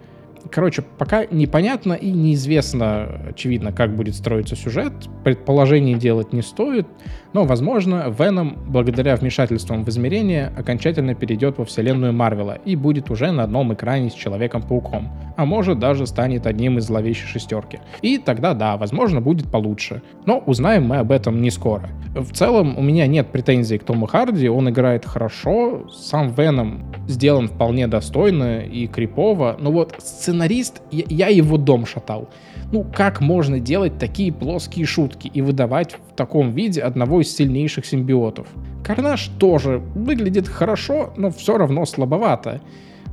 Короче, 0.51 0.83
пока 0.97 1.25
непонятно 1.25 1.93
и 1.93 2.11
неизвестно, 2.11 3.21
очевидно, 3.29 3.71
как 3.71 3.95
будет 3.95 4.15
строиться 4.15 4.55
сюжет. 4.55 4.93
Предположений 5.23 5.95
делать 5.95 6.33
не 6.33 6.41
стоит. 6.41 6.85
Но, 7.33 7.45
возможно, 7.45 8.13
Веном, 8.17 8.57
благодаря 8.67 9.15
вмешательствам 9.15 9.83
в 9.83 9.89
измерение, 9.89 10.51
окончательно 10.55 11.15
перейдет 11.15 11.57
во 11.57 11.65
вселенную 11.65 12.13
Марвела 12.13 12.59
и 12.63 12.75
будет 12.75 13.09
уже 13.09 13.31
на 13.31 13.43
одном 13.43 13.73
экране 13.73 14.11
с 14.11 14.13
Человеком-пауком. 14.13 15.09
А 15.35 15.45
может 15.45 15.79
даже 15.79 16.05
станет 16.05 16.45
одним 16.45 16.77
из 16.77 16.85
зловещей 16.85 17.25
шестерки. 17.25 17.79
И 18.01 18.19
тогда 18.19 18.53
да, 18.53 18.77
возможно, 18.77 19.19
будет 19.19 19.51
получше. 19.51 20.03
Но 20.25 20.37
узнаем 20.45 20.87
мы 20.87 20.97
об 20.97 21.11
этом 21.11 21.41
не 21.41 21.49
скоро. 21.49 21.89
В 22.13 22.31
целом, 22.33 22.77
у 22.77 22.81
меня 22.81 23.07
нет 23.07 23.27
претензий 23.29 23.79
к 23.79 23.83
Тому 23.83 24.05
Харди, 24.05 24.47
он 24.47 24.69
играет 24.69 25.05
хорошо, 25.05 25.89
сам 25.89 26.29
Веном 26.29 26.93
сделан 27.07 27.47
вполне 27.47 27.87
достойно 27.87 28.59
и 28.59 28.85
крипово, 28.85 29.57
но 29.59 29.71
вот 29.71 29.95
сценарист, 29.97 30.81
я, 30.91 31.03
я 31.09 31.27
его 31.27 31.57
дом 31.57 31.87
шатал. 31.87 32.29
Ну, 32.73 32.83
как 32.83 33.21
можно 33.21 33.59
делать 33.59 33.99
такие 33.99 34.33
плоские 34.33 34.87
шутки 34.87 35.27
и 35.31 35.43
выдавать 35.43 35.93
в 35.93 36.15
таком 36.15 36.49
виде 36.49 36.81
одного 36.81 37.21
из 37.21 37.31
сильнейших 37.35 37.85
симбиотов? 37.85 38.47
Карнаж 38.83 39.29
тоже 39.37 39.77
выглядит 39.93 40.47
хорошо, 40.47 41.13
но 41.15 41.29
все 41.29 41.59
равно 41.59 41.85
слабовато. 41.85 42.61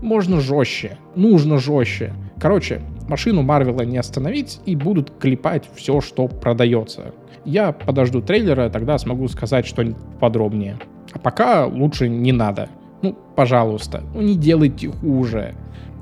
Можно 0.00 0.40
жестче, 0.40 0.96
нужно 1.14 1.58
жестче. 1.58 2.14
Короче, 2.40 2.80
машину 3.06 3.42
Марвела 3.42 3.82
не 3.82 3.98
остановить 3.98 4.60
и 4.64 4.74
будут 4.74 5.12
клепать 5.18 5.68
все, 5.74 6.00
что 6.00 6.26
продается. 6.26 7.12
Я 7.44 7.72
подожду 7.72 8.22
трейлера, 8.22 8.70
тогда 8.70 8.96
смогу 8.96 9.28
сказать 9.28 9.66
что-нибудь 9.66 10.02
подробнее. 10.20 10.78
А 11.12 11.18
пока 11.18 11.66
лучше 11.66 12.08
не 12.08 12.32
надо. 12.32 12.70
Ну, 13.02 13.16
пожалуйста, 13.36 14.02
ну 14.14 14.20
не 14.20 14.36
делайте 14.36 14.88
хуже. 14.88 15.54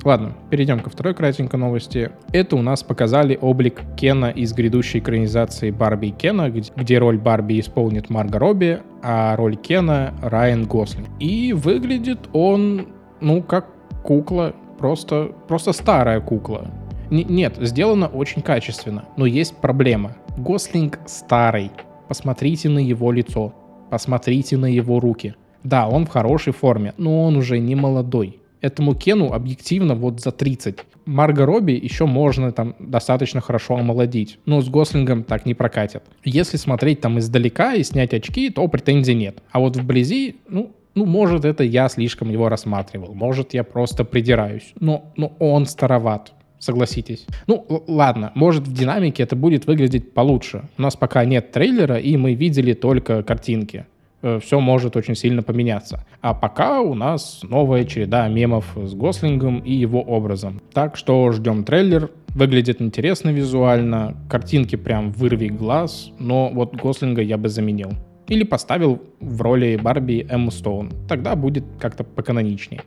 Ладно, 0.04 0.32
перейдем 0.50 0.80
ко 0.80 0.90
второй 0.90 1.14
кратенькой 1.14 1.58
новости. 1.58 2.10
Это 2.32 2.56
у 2.56 2.62
нас 2.62 2.82
показали 2.82 3.36
облик 3.40 3.82
Кена 3.96 4.26
из 4.26 4.52
грядущей 4.52 5.00
экранизации 5.00 5.70
Барби 5.70 6.06
и 6.06 6.10
Кена, 6.12 6.50
где 6.50 6.98
роль 6.98 7.18
Барби 7.18 7.58
исполнит 7.58 8.08
Марго 8.08 8.38
Робби, 8.38 8.80
а 9.02 9.34
роль 9.36 9.56
Кена 9.56 10.14
Райан 10.22 10.66
Гослинг. 10.66 11.08
И 11.18 11.52
выглядит 11.52 12.28
он, 12.32 12.86
ну, 13.20 13.42
как 13.42 13.66
кукла, 14.04 14.54
просто, 14.78 15.32
просто 15.48 15.72
старая 15.72 16.20
кукла. 16.20 16.68
Н- 17.10 17.26
нет, 17.28 17.56
сделано 17.58 18.06
очень 18.06 18.42
качественно, 18.42 19.04
но 19.16 19.26
есть 19.26 19.56
проблема. 19.56 20.12
Гослинг 20.36 21.00
старый. 21.06 21.72
Посмотрите 22.08 22.68
на 22.68 22.78
его 22.78 23.10
лицо, 23.10 23.52
посмотрите 23.90 24.56
на 24.56 24.66
его 24.66 25.00
руки. 25.00 25.34
Да, 25.64 25.88
он 25.88 26.06
в 26.06 26.10
хорошей 26.10 26.52
форме, 26.52 26.94
но 26.96 27.24
он 27.24 27.36
уже 27.36 27.58
не 27.58 27.74
молодой 27.74 28.40
этому 28.60 28.94
Кену 28.94 29.32
объективно 29.32 29.94
вот 29.94 30.20
за 30.20 30.32
30. 30.32 30.78
Марго 31.06 31.46
Робби 31.46 31.72
еще 31.72 32.06
можно 32.06 32.52
там 32.52 32.74
достаточно 32.78 33.40
хорошо 33.40 33.76
омолодить, 33.76 34.38
но 34.44 34.60
с 34.60 34.68
Гослингом 34.68 35.24
так 35.24 35.46
не 35.46 35.54
прокатит. 35.54 36.02
Если 36.24 36.56
смотреть 36.56 37.00
там 37.00 37.18
издалека 37.18 37.74
и 37.74 37.82
снять 37.82 38.12
очки, 38.12 38.50
то 38.50 38.66
претензий 38.68 39.14
нет. 39.14 39.42
А 39.50 39.60
вот 39.60 39.76
вблизи, 39.76 40.36
ну, 40.48 40.72
ну, 40.94 41.06
может, 41.06 41.44
это 41.44 41.64
я 41.64 41.88
слишком 41.88 42.30
его 42.30 42.48
рассматривал, 42.48 43.14
может, 43.14 43.54
я 43.54 43.64
просто 43.64 44.04
придираюсь, 44.04 44.72
но, 44.80 45.12
но 45.16 45.32
он 45.38 45.66
староват. 45.66 46.32
Согласитесь. 46.58 47.24
Ну, 47.46 47.84
ладно, 47.86 48.32
может 48.34 48.66
в 48.66 48.72
динамике 48.72 49.22
это 49.22 49.36
будет 49.36 49.68
выглядеть 49.68 50.12
получше. 50.12 50.68
У 50.76 50.82
нас 50.82 50.96
пока 50.96 51.24
нет 51.24 51.52
трейлера, 51.52 51.98
и 51.98 52.16
мы 52.16 52.34
видели 52.34 52.72
только 52.72 53.22
картинки. 53.22 53.86
Э, 54.20 54.40
все 54.42 54.60
может 54.60 54.96
очень 54.96 55.14
сильно 55.14 55.42
поменяться. 55.42 56.04
А 56.20 56.34
пока 56.34 56.80
у 56.80 56.94
нас 56.94 57.40
новая 57.42 57.84
череда 57.84 58.28
мемов 58.28 58.76
с 58.76 58.94
Гослингом 58.94 59.60
и 59.60 59.72
его 59.72 60.02
образом. 60.02 60.60
Так 60.72 60.96
что 60.96 61.30
ждем 61.32 61.64
трейлер. 61.64 62.10
Выглядит 62.34 62.80
интересно 62.82 63.30
визуально, 63.30 64.16
картинки 64.28 64.76
прям 64.76 65.12
вырви 65.12 65.48
глаз, 65.48 66.10
но 66.18 66.50
вот 66.50 66.74
Гослинга 66.76 67.22
я 67.22 67.38
бы 67.38 67.48
заменил. 67.48 67.92
Или 68.28 68.44
поставил 68.44 69.02
в 69.20 69.40
роли 69.40 69.78
Барби 69.82 70.26
Эмму 70.28 70.50
Стоун. 70.50 70.92
Тогда 71.08 71.34
будет 71.34 71.64
как-то 71.80 72.04
поканоничнее. 72.04 72.82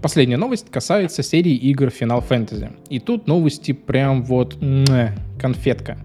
Последняя 0.00 0.36
новость 0.36 0.70
касается 0.70 1.22
серии 1.22 1.54
игр 1.54 1.86
Final 1.86 2.22
Fantasy. 2.26 2.70
И 2.90 3.00
тут 3.00 3.26
новости 3.26 3.72
прям 3.72 4.22
вот 4.22 4.56
конфетка. 5.40 5.98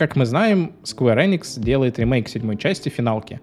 Как 0.00 0.16
мы 0.16 0.24
знаем, 0.24 0.72
Square 0.82 1.26
Enix 1.26 1.60
делает 1.60 1.98
ремейк 1.98 2.26
седьмой 2.26 2.56
части 2.56 2.88
финалки. 2.88 3.38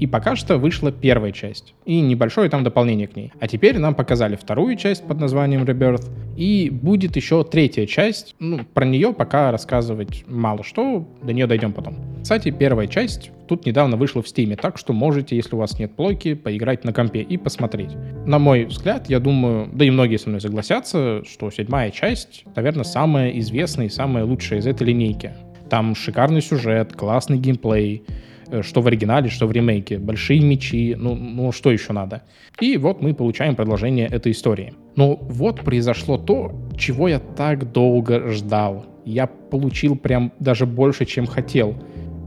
И 0.00 0.06
пока 0.06 0.36
что 0.36 0.56
вышла 0.56 0.90
первая 0.90 1.32
часть. 1.32 1.74
И 1.84 2.00
небольшое 2.00 2.48
там 2.48 2.64
дополнение 2.64 3.06
к 3.06 3.14
ней. 3.14 3.30
А 3.40 3.46
теперь 3.46 3.78
нам 3.78 3.94
показали 3.94 4.34
вторую 4.34 4.76
часть 4.76 5.06
под 5.06 5.20
названием 5.20 5.64
Rebirth. 5.64 6.08
И 6.34 6.70
будет 6.70 7.16
еще 7.16 7.44
третья 7.44 7.84
часть. 7.84 8.34
Ну, 8.38 8.60
про 8.72 8.86
нее 8.86 9.12
пока 9.12 9.52
рассказывать 9.52 10.24
мало 10.26 10.64
что. 10.64 11.06
До 11.22 11.34
нее 11.34 11.46
дойдем 11.46 11.74
потом. 11.74 11.96
Кстати, 12.22 12.52
первая 12.52 12.86
часть 12.86 13.30
тут 13.46 13.66
недавно 13.66 13.98
вышла 13.98 14.22
в 14.22 14.28
Стиме, 14.28 14.56
так 14.56 14.78
что 14.78 14.92
можете, 14.92 15.34
если 15.36 15.54
у 15.56 15.58
вас 15.58 15.78
нет 15.78 15.96
плойки, 15.96 16.34
поиграть 16.34 16.84
на 16.84 16.92
компе 16.92 17.20
и 17.20 17.36
посмотреть. 17.36 17.90
На 18.26 18.38
мой 18.38 18.66
взгляд, 18.66 19.08
я 19.08 19.20
думаю, 19.20 19.68
да 19.72 19.84
и 19.84 19.90
многие 19.90 20.18
со 20.18 20.28
мной 20.28 20.40
согласятся, 20.40 21.22
что 21.24 21.50
седьмая 21.50 21.90
часть, 21.90 22.44
наверное, 22.54 22.84
самая 22.84 23.30
известная 23.38 23.86
и 23.86 23.90
самая 23.90 24.24
лучшая 24.24 24.60
из 24.60 24.66
этой 24.66 24.86
линейки. 24.86 25.32
Там 25.68 25.94
шикарный 25.94 26.40
сюжет, 26.40 26.94
классный 26.94 27.38
геймплей, 27.38 28.04
э, 28.50 28.62
что 28.62 28.80
в 28.80 28.86
оригинале, 28.86 29.28
что 29.28 29.46
в 29.46 29.52
ремейке. 29.52 29.98
Большие 29.98 30.40
мечи, 30.40 30.94
ну, 30.98 31.14
ну 31.14 31.52
что 31.52 31.70
еще 31.70 31.92
надо? 31.92 32.22
И 32.60 32.76
вот 32.76 33.00
мы 33.02 33.14
получаем 33.14 33.54
продолжение 33.54 34.06
этой 34.06 34.32
истории. 34.32 34.74
Но 34.96 35.16
вот 35.16 35.60
произошло 35.60 36.18
то, 36.18 36.52
чего 36.76 37.08
я 37.08 37.18
так 37.20 37.72
долго 37.72 38.30
ждал. 38.30 38.86
Я 39.04 39.26
получил 39.26 39.96
прям 39.96 40.32
даже 40.40 40.66
больше, 40.66 41.04
чем 41.04 41.26
хотел. 41.26 41.76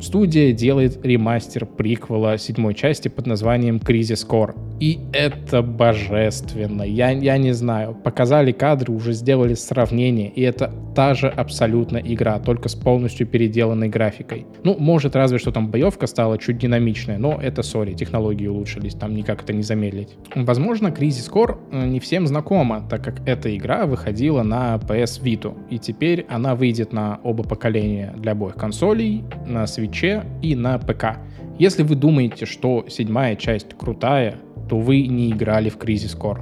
Студия 0.01 0.51
делает 0.51 1.06
ремастер 1.06 1.65
приквела 1.65 2.38
седьмой 2.38 2.73
части 2.73 3.08
под 3.08 3.27
названием 3.27 3.77
Crisis 3.77 4.27
Core. 4.27 4.56
И 4.82 5.00
это 5.13 5.62
божественно. 5.62 6.82
Я, 6.82 7.12
я 7.12 7.38
не 7.38 7.52
знаю. 7.52 7.94
Показали 7.94 8.52
кадры, 8.52 8.91
уже 8.91 9.13
сделали 9.13 9.54
сравнение. 9.54 10.30
И 10.30 10.41
это 10.41 10.74
та 10.96 11.13
же 11.13 11.28
абсолютно 11.28 11.98
игра, 11.98 12.39
только 12.39 12.67
с 12.67 12.74
полностью 12.74 13.28
переделанной 13.28 13.89
графикой. 13.89 14.48
Ну, 14.63 14.76
может, 14.80 15.15
разве 15.15 15.38
что 15.38 15.52
там 15.52 15.70
боевка 15.70 16.08
стала 16.08 16.39
чуть 16.39 16.58
динамичная, 16.58 17.20
но 17.20 17.39
это, 17.39 17.62
сори, 17.62 17.94
технологии 17.94 18.48
улучшились, 18.48 18.96
там 18.96 19.13
никак 19.13 19.44
это 19.44 19.54
не 19.54 19.62
замедлить. 19.62 20.17
Возможно, 20.34 20.88
Crisis 20.88 21.32
Core 21.32 21.60
э, 21.72 21.86
не 21.86 22.00
всем 22.00 22.26
знакома, 22.26 22.84
так 22.89 23.04
как 23.04 23.28
эта 23.28 23.56
игра 23.56 23.86
выходила 23.86 24.41
на 24.41 24.78
PS 24.78 25.22
Vita. 25.22 25.56
И 25.70 25.78
теперь 25.78 26.26
она 26.28 26.56
выйдет 26.56 26.91
на 26.91 27.20
оба 27.24 27.44
поколения 27.44 28.15
для 28.17 28.32
обоих 28.32 28.56
консолей, 28.56 29.24
на 29.46 29.65
Switch 29.65 30.26
и 30.41 30.56
на 30.56 30.80
ПК. 30.80 31.20
Если 31.60 31.84
вы 31.84 31.96
думаете, 31.96 32.48
что 32.48 32.86
седьмая 32.89 33.36
часть 33.36 33.76
крутая, 33.78 34.38
то 34.72 34.80
вы 34.80 35.06
не 35.06 35.32
играли 35.32 35.68
в 35.68 35.76
Crisis 35.76 36.18
Core. 36.18 36.40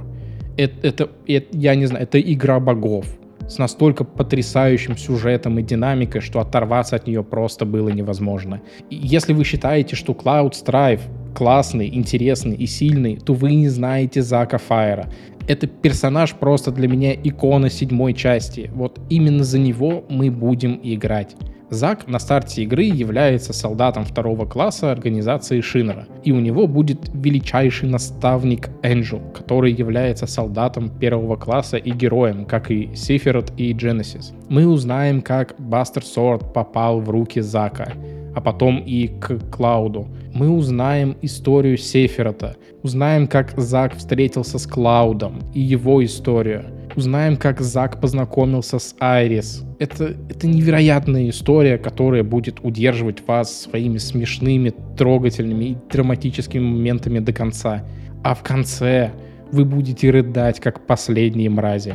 Это, 0.56 0.86
это, 0.86 1.10
это, 1.26 1.58
я 1.58 1.74
не 1.74 1.86
знаю, 1.86 2.04
это 2.04 2.20
игра 2.20 2.60
богов 2.60 3.04
с 3.48 3.58
настолько 3.58 4.04
потрясающим 4.04 4.96
сюжетом 4.96 5.58
и 5.58 5.64
динамикой, 5.64 6.20
что 6.20 6.38
оторваться 6.38 6.94
от 6.94 7.08
нее 7.08 7.24
просто 7.24 7.64
было 7.64 7.88
невозможно. 7.88 8.60
Если 8.88 9.32
вы 9.32 9.42
считаете, 9.42 9.96
что 9.96 10.12
Cloud 10.12 10.52
Strife 10.52 11.00
классный, 11.34 11.88
интересный 11.92 12.54
и 12.54 12.66
сильный, 12.66 13.16
то 13.16 13.34
вы 13.34 13.52
не 13.56 13.68
знаете 13.68 14.22
Зака 14.22 14.58
Файера. 14.58 15.08
Это 15.48 15.66
персонаж 15.66 16.34
просто 16.34 16.70
для 16.70 16.86
меня 16.86 17.12
икона 17.12 17.68
седьмой 17.68 18.14
части. 18.14 18.70
Вот 18.72 19.00
именно 19.10 19.42
за 19.42 19.58
него 19.58 20.04
мы 20.08 20.30
будем 20.30 20.78
играть. 20.84 21.34
Зак 21.70 22.08
на 22.08 22.18
старте 22.18 22.64
игры 22.64 22.82
является 22.82 23.52
солдатом 23.52 24.04
второго 24.04 24.44
класса 24.44 24.90
организации 24.90 25.60
Шинера, 25.60 26.08
и 26.24 26.32
у 26.32 26.40
него 26.40 26.66
будет 26.66 26.98
величайший 27.14 27.88
наставник 27.88 28.70
Энджел, 28.82 29.20
который 29.32 29.72
является 29.72 30.26
солдатом 30.26 30.90
первого 30.90 31.36
класса 31.36 31.76
и 31.76 31.92
героем, 31.92 32.44
как 32.44 32.72
и 32.72 32.90
Сефирот 32.96 33.52
и 33.56 33.72
Дженесис. 33.72 34.32
Мы 34.48 34.66
узнаем, 34.66 35.22
как 35.22 35.54
Бастер 35.58 36.04
Сорд 36.04 36.52
попал 36.52 37.00
в 37.00 37.08
руки 37.08 37.40
Зака, 37.40 37.92
а 38.34 38.40
потом 38.40 38.78
и 38.78 39.06
к 39.06 39.38
Клауду. 39.52 40.08
Мы 40.34 40.50
узнаем 40.50 41.16
историю 41.22 41.78
Сефирота, 41.78 42.56
узнаем, 42.82 43.28
как 43.28 43.56
Зак 43.56 43.94
встретился 43.94 44.58
с 44.58 44.66
Клаудом 44.66 45.40
и 45.54 45.60
его 45.60 46.04
историю— 46.04 46.64
узнаем, 46.96 47.36
как 47.36 47.60
Зак 47.60 48.00
познакомился 48.00 48.78
с 48.78 48.94
Айрис. 49.00 49.64
Это, 49.78 50.16
это 50.28 50.46
невероятная 50.46 51.28
история, 51.30 51.78
которая 51.78 52.22
будет 52.22 52.60
удерживать 52.62 53.26
вас 53.26 53.62
своими 53.62 53.98
смешными, 53.98 54.72
трогательными 54.96 55.64
и 55.64 55.76
драматическими 55.90 56.62
моментами 56.62 57.18
до 57.18 57.32
конца. 57.32 57.84
А 58.22 58.34
в 58.34 58.42
конце 58.42 59.12
Вы 59.52 59.64
будете 59.64 60.10
рыдать, 60.10 60.60
как 60.60 60.86
последние 60.86 61.50
мрази. 61.50 61.94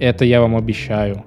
Это 0.00 0.24
я 0.24 0.40
вам 0.40 0.56
обещаю. 0.56 1.24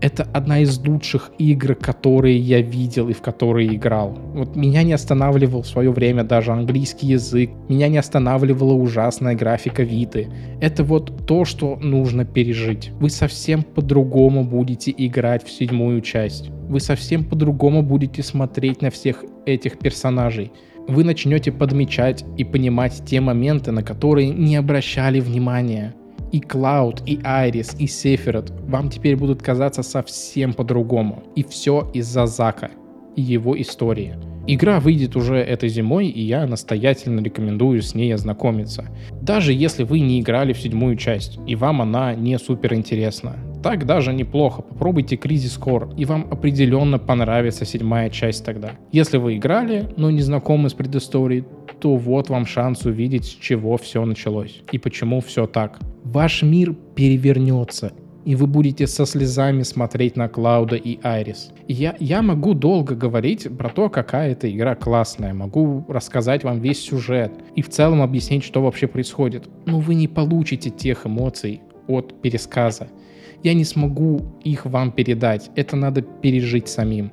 Это 0.00 0.22
одна 0.32 0.60
из 0.60 0.78
лучших 0.78 1.32
игр, 1.38 1.74
которые 1.74 2.38
я 2.38 2.60
видел 2.60 3.08
и 3.08 3.12
в 3.12 3.20
которые 3.20 3.74
играл. 3.74 4.16
Вот 4.34 4.54
меня 4.54 4.84
не 4.84 4.92
останавливал 4.92 5.62
в 5.62 5.66
свое 5.66 5.90
время 5.90 6.22
даже 6.22 6.52
английский 6.52 7.08
язык, 7.08 7.50
меня 7.68 7.88
не 7.88 7.98
останавливала 7.98 8.74
ужасная 8.74 9.34
графика 9.34 9.82
Виты. 9.82 10.28
Это 10.60 10.84
вот 10.84 11.26
то, 11.26 11.44
что 11.44 11.76
нужно 11.76 12.24
пережить. 12.24 12.90
Вы 13.00 13.10
совсем 13.10 13.62
по-другому 13.62 14.44
будете 14.44 14.94
играть 14.96 15.44
в 15.44 15.50
седьмую 15.50 16.00
часть. 16.00 16.50
Вы 16.68 16.78
совсем 16.80 17.24
по-другому 17.24 17.82
будете 17.82 18.22
смотреть 18.22 18.82
на 18.82 18.90
всех 18.90 19.24
этих 19.46 19.78
персонажей 19.78 20.52
вы 20.88 21.04
начнете 21.04 21.52
подмечать 21.52 22.24
и 22.38 22.44
понимать 22.44 23.02
те 23.04 23.20
моменты, 23.20 23.72
на 23.72 23.82
которые 23.82 24.30
не 24.30 24.56
обращали 24.56 25.20
внимания. 25.20 25.94
И 26.32 26.40
Cloud, 26.40 27.02
и 27.06 27.16
Iris, 27.16 27.76
и 27.78 27.86
Сефирот 27.86 28.52
вам 28.66 28.90
теперь 28.90 29.16
будут 29.16 29.42
казаться 29.42 29.82
совсем 29.82 30.52
по-другому. 30.52 31.22
И 31.36 31.42
все 31.42 31.90
из-за 31.94 32.26
Зака 32.26 32.70
и 33.16 33.22
его 33.22 33.60
истории. 33.60 34.14
Игра 34.46 34.80
выйдет 34.80 35.14
уже 35.14 35.36
этой 35.36 35.68
зимой, 35.68 36.06
и 36.06 36.22
я 36.22 36.46
настоятельно 36.46 37.20
рекомендую 37.20 37.82
с 37.82 37.94
ней 37.94 38.14
ознакомиться. 38.14 38.86
Даже 39.20 39.52
если 39.52 39.82
вы 39.82 40.00
не 40.00 40.20
играли 40.20 40.54
в 40.54 40.60
седьмую 40.60 40.96
часть, 40.96 41.38
и 41.46 41.54
вам 41.54 41.82
она 41.82 42.14
не 42.14 42.38
супер 42.38 42.72
интересна. 42.74 43.36
Так 43.62 43.86
даже 43.86 44.12
неплохо. 44.12 44.62
Попробуйте 44.62 45.16
Crisis 45.16 45.60
Core, 45.60 45.94
и 45.96 46.04
вам 46.04 46.26
определенно 46.30 46.98
понравится 46.98 47.64
седьмая 47.64 48.08
часть 48.10 48.44
тогда. 48.44 48.72
Если 48.92 49.18
вы 49.18 49.36
играли, 49.36 49.88
но 49.96 50.10
не 50.10 50.22
знакомы 50.22 50.68
с 50.68 50.74
предысторией, 50.74 51.44
то 51.80 51.96
вот 51.96 52.28
вам 52.28 52.46
шанс 52.46 52.84
увидеть, 52.84 53.24
с 53.24 53.28
чего 53.28 53.76
все 53.76 54.04
началось 54.04 54.62
и 54.72 54.78
почему 54.78 55.20
все 55.20 55.46
так. 55.46 55.78
Ваш 56.04 56.42
мир 56.42 56.74
перевернется, 56.94 57.92
и 58.24 58.34
вы 58.34 58.46
будете 58.46 58.86
со 58.86 59.06
слезами 59.06 59.62
смотреть 59.62 60.16
на 60.16 60.28
Клауда 60.28 60.76
и 60.76 60.98
Айрис. 61.02 61.50
Я, 61.66 61.96
я 61.98 62.22
могу 62.22 62.54
долго 62.54 62.94
говорить 62.94 63.48
про 63.56 63.68
то, 63.70 63.88
какая 63.88 64.32
эта 64.32 64.50
игра 64.50 64.74
классная, 64.74 65.34
могу 65.34 65.84
рассказать 65.88 66.44
вам 66.44 66.60
весь 66.60 66.80
сюжет 66.80 67.32
и 67.54 67.62
в 67.62 67.68
целом 67.68 68.02
объяснить, 68.02 68.44
что 68.44 68.62
вообще 68.62 68.86
происходит, 68.86 69.48
но 69.66 69.80
вы 69.80 69.94
не 69.94 70.08
получите 70.08 70.70
тех 70.70 71.06
эмоций 71.06 71.62
от 71.88 72.22
пересказа. 72.22 72.88
Я 73.42 73.54
не 73.54 73.64
смогу 73.64 74.20
их 74.44 74.66
вам 74.66 74.92
передать, 74.92 75.50
это 75.56 75.76
надо 75.76 76.02
пережить 76.02 76.68
самим. 76.68 77.10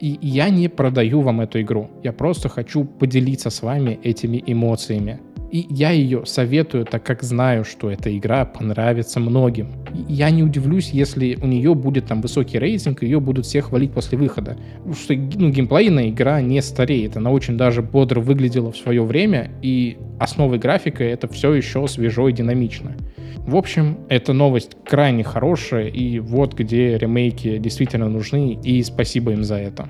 И 0.00 0.18
я 0.20 0.50
не 0.50 0.68
продаю 0.68 1.20
вам 1.20 1.40
эту 1.40 1.60
игру, 1.60 1.90
я 2.02 2.12
просто 2.12 2.48
хочу 2.48 2.84
поделиться 2.84 3.50
с 3.50 3.62
вами 3.62 3.98
этими 4.02 4.42
эмоциями. 4.46 5.20
И 5.50 5.66
я 5.70 5.90
ее 5.90 6.26
советую, 6.26 6.84
так 6.84 7.04
как 7.04 7.22
знаю, 7.22 7.64
что 7.64 7.90
эта 7.90 8.16
игра 8.16 8.44
понравится 8.44 9.20
многим. 9.20 9.68
Я 10.08 10.30
не 10.30 10.42
удивлюсь, 10.42 10.90
если 10.90 11.38
у 11.40 11.46
нее 11.46 11.74
будет 11.74 12.06
там 12.06 12.20
высокий 12.20 12.58
рейтинг, 12.58 13.02
ее 13.02 13.20
будут 13.20 13.46
все 13.46 13.62
хвалить 13.62 13.92
после 13.92 14.18
выхода. 14.18 14.56
Потому 14.78 14.94
что 14.94 15.14
ну, 15.14 15.50
геймплейная 15.50 16.10
игра 16.10 16.40
не 16.40 16.60
стареет, 16.62 17.16
она 17.16 17.30
очень 17.30 17.56
даже 17.56 17.82
бодро 17.82 18.20
выглядела 18.20 18.72
в 18.72 18.76
свое 18.76 19.02
время, 19.02 19.50
и 19.62 19.96
основой 20.18 20.58
графика 20.58 21.04
это 21.04 21.28
все 21.28 21.52
еще 21.54 21.86
свежо 21.88 22.28
и 22.28 22.32
динамично. 22.32 22.96
В 23.46 23.54
общем, 23.54 23.98
эта 24.08 24.32
новость 24.32 24.76
крайне 24.84 25.22
хорошая, 25.22 25.86
и 25.86 26.18
вот 26.18 26.54
где 26.54 26.98
ремейки 26.98 27.58
действительно 27.58 28.08
нужны, 28.08 28.58
и 28.64 28.82
спасибо 28.82 29.32
им 29.32 29.44
за 29.44 29.56
это. 29.56 29.88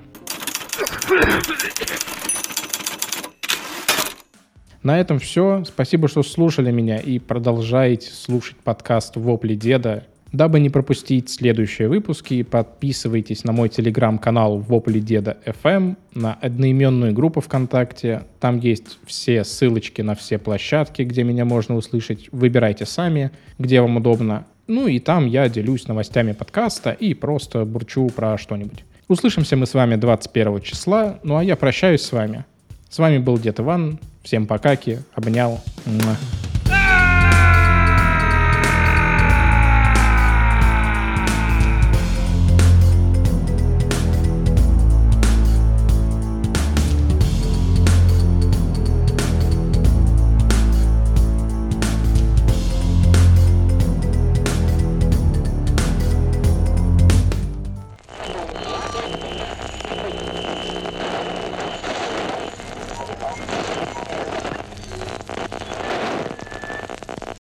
На 4.87 5.01
этом 5.01 5.18
все. 5.18 5.64
Спасибо, 5.66 6.07
что 6.07 6.22
слушали 6.22 6.70
меня 6.70 6.99
и 6.99 7.18
продолжаете 7.18 8.12
слушать 8.12 8.57
подкаст 8.59 9.16
«Вопли 9.16 9.57
деда». 9.57 10.05
Дабы 10.31 10.61
не 10.61 10.70
пропустить 10.70 11.29
следующие 11.29 11.88
выпуски, 11.88 12.44
подписывайтесь 12.44 13.42
на 13.42 13.51
мой 13.51 13.68
телеграм-канал 13.68 14.59
«Вопли 14.59 15.01
деда 15.01 15.38
FM», 15.44 15.96
на 16.14 16.35
одноименную 16.35 17.12
группу 17.12 17.40
ВКонтакте. 17.40 18.27
Там 18.38 18.61
есть 18.61 19.01
все 19.07 19.42
ссылочки 19.42 20.03
на 20.03 20.14
все 20.14 20.38
площадки, 20.38 21.03
где 21.03 21.25
меня 21.25 21.44
можно 21.44 21.75
услышать. 21.75 22.29
Выбирайте 22.31 22.87
сами, 22.87 23.33
где 23.59 23.81
вам 23.81 23.96
удобно. 23.96 24.46
Ну 24.68 24.87
и 24.87 25.01
там 25.01 25.27
я 25.27 25.49
делюсь 25.49 25.88
новостями 25.88 26.31
подкаста 26.31 26.92
и 26.92 27.12
просто 27.12 27.64
бурчу 27.64 28.09
про 28.11 28.38
что-нибудь. 28.38 28.85
Услышимся 29.09 29.57
мы 29.57 29.66
с 29.66 29.75
вами 29.75 29.96
21 29.96 30.61
числа, 30.61 31.18
ну 31.25 31.38
а 31.38 31.42
я 31.42 31.57
прощаюсь 31.57 32.03
с 32.03 32.12
вами. 32.12 32.44
С 32.96 32.98
вами 32.98 33.18
был 33.18 33.37
Дед 33.37 33.61
Иван. 33.61 34.00
Всем 34.22 34.46
покаки, 34.46 35.02
обнял. 35.14 35.61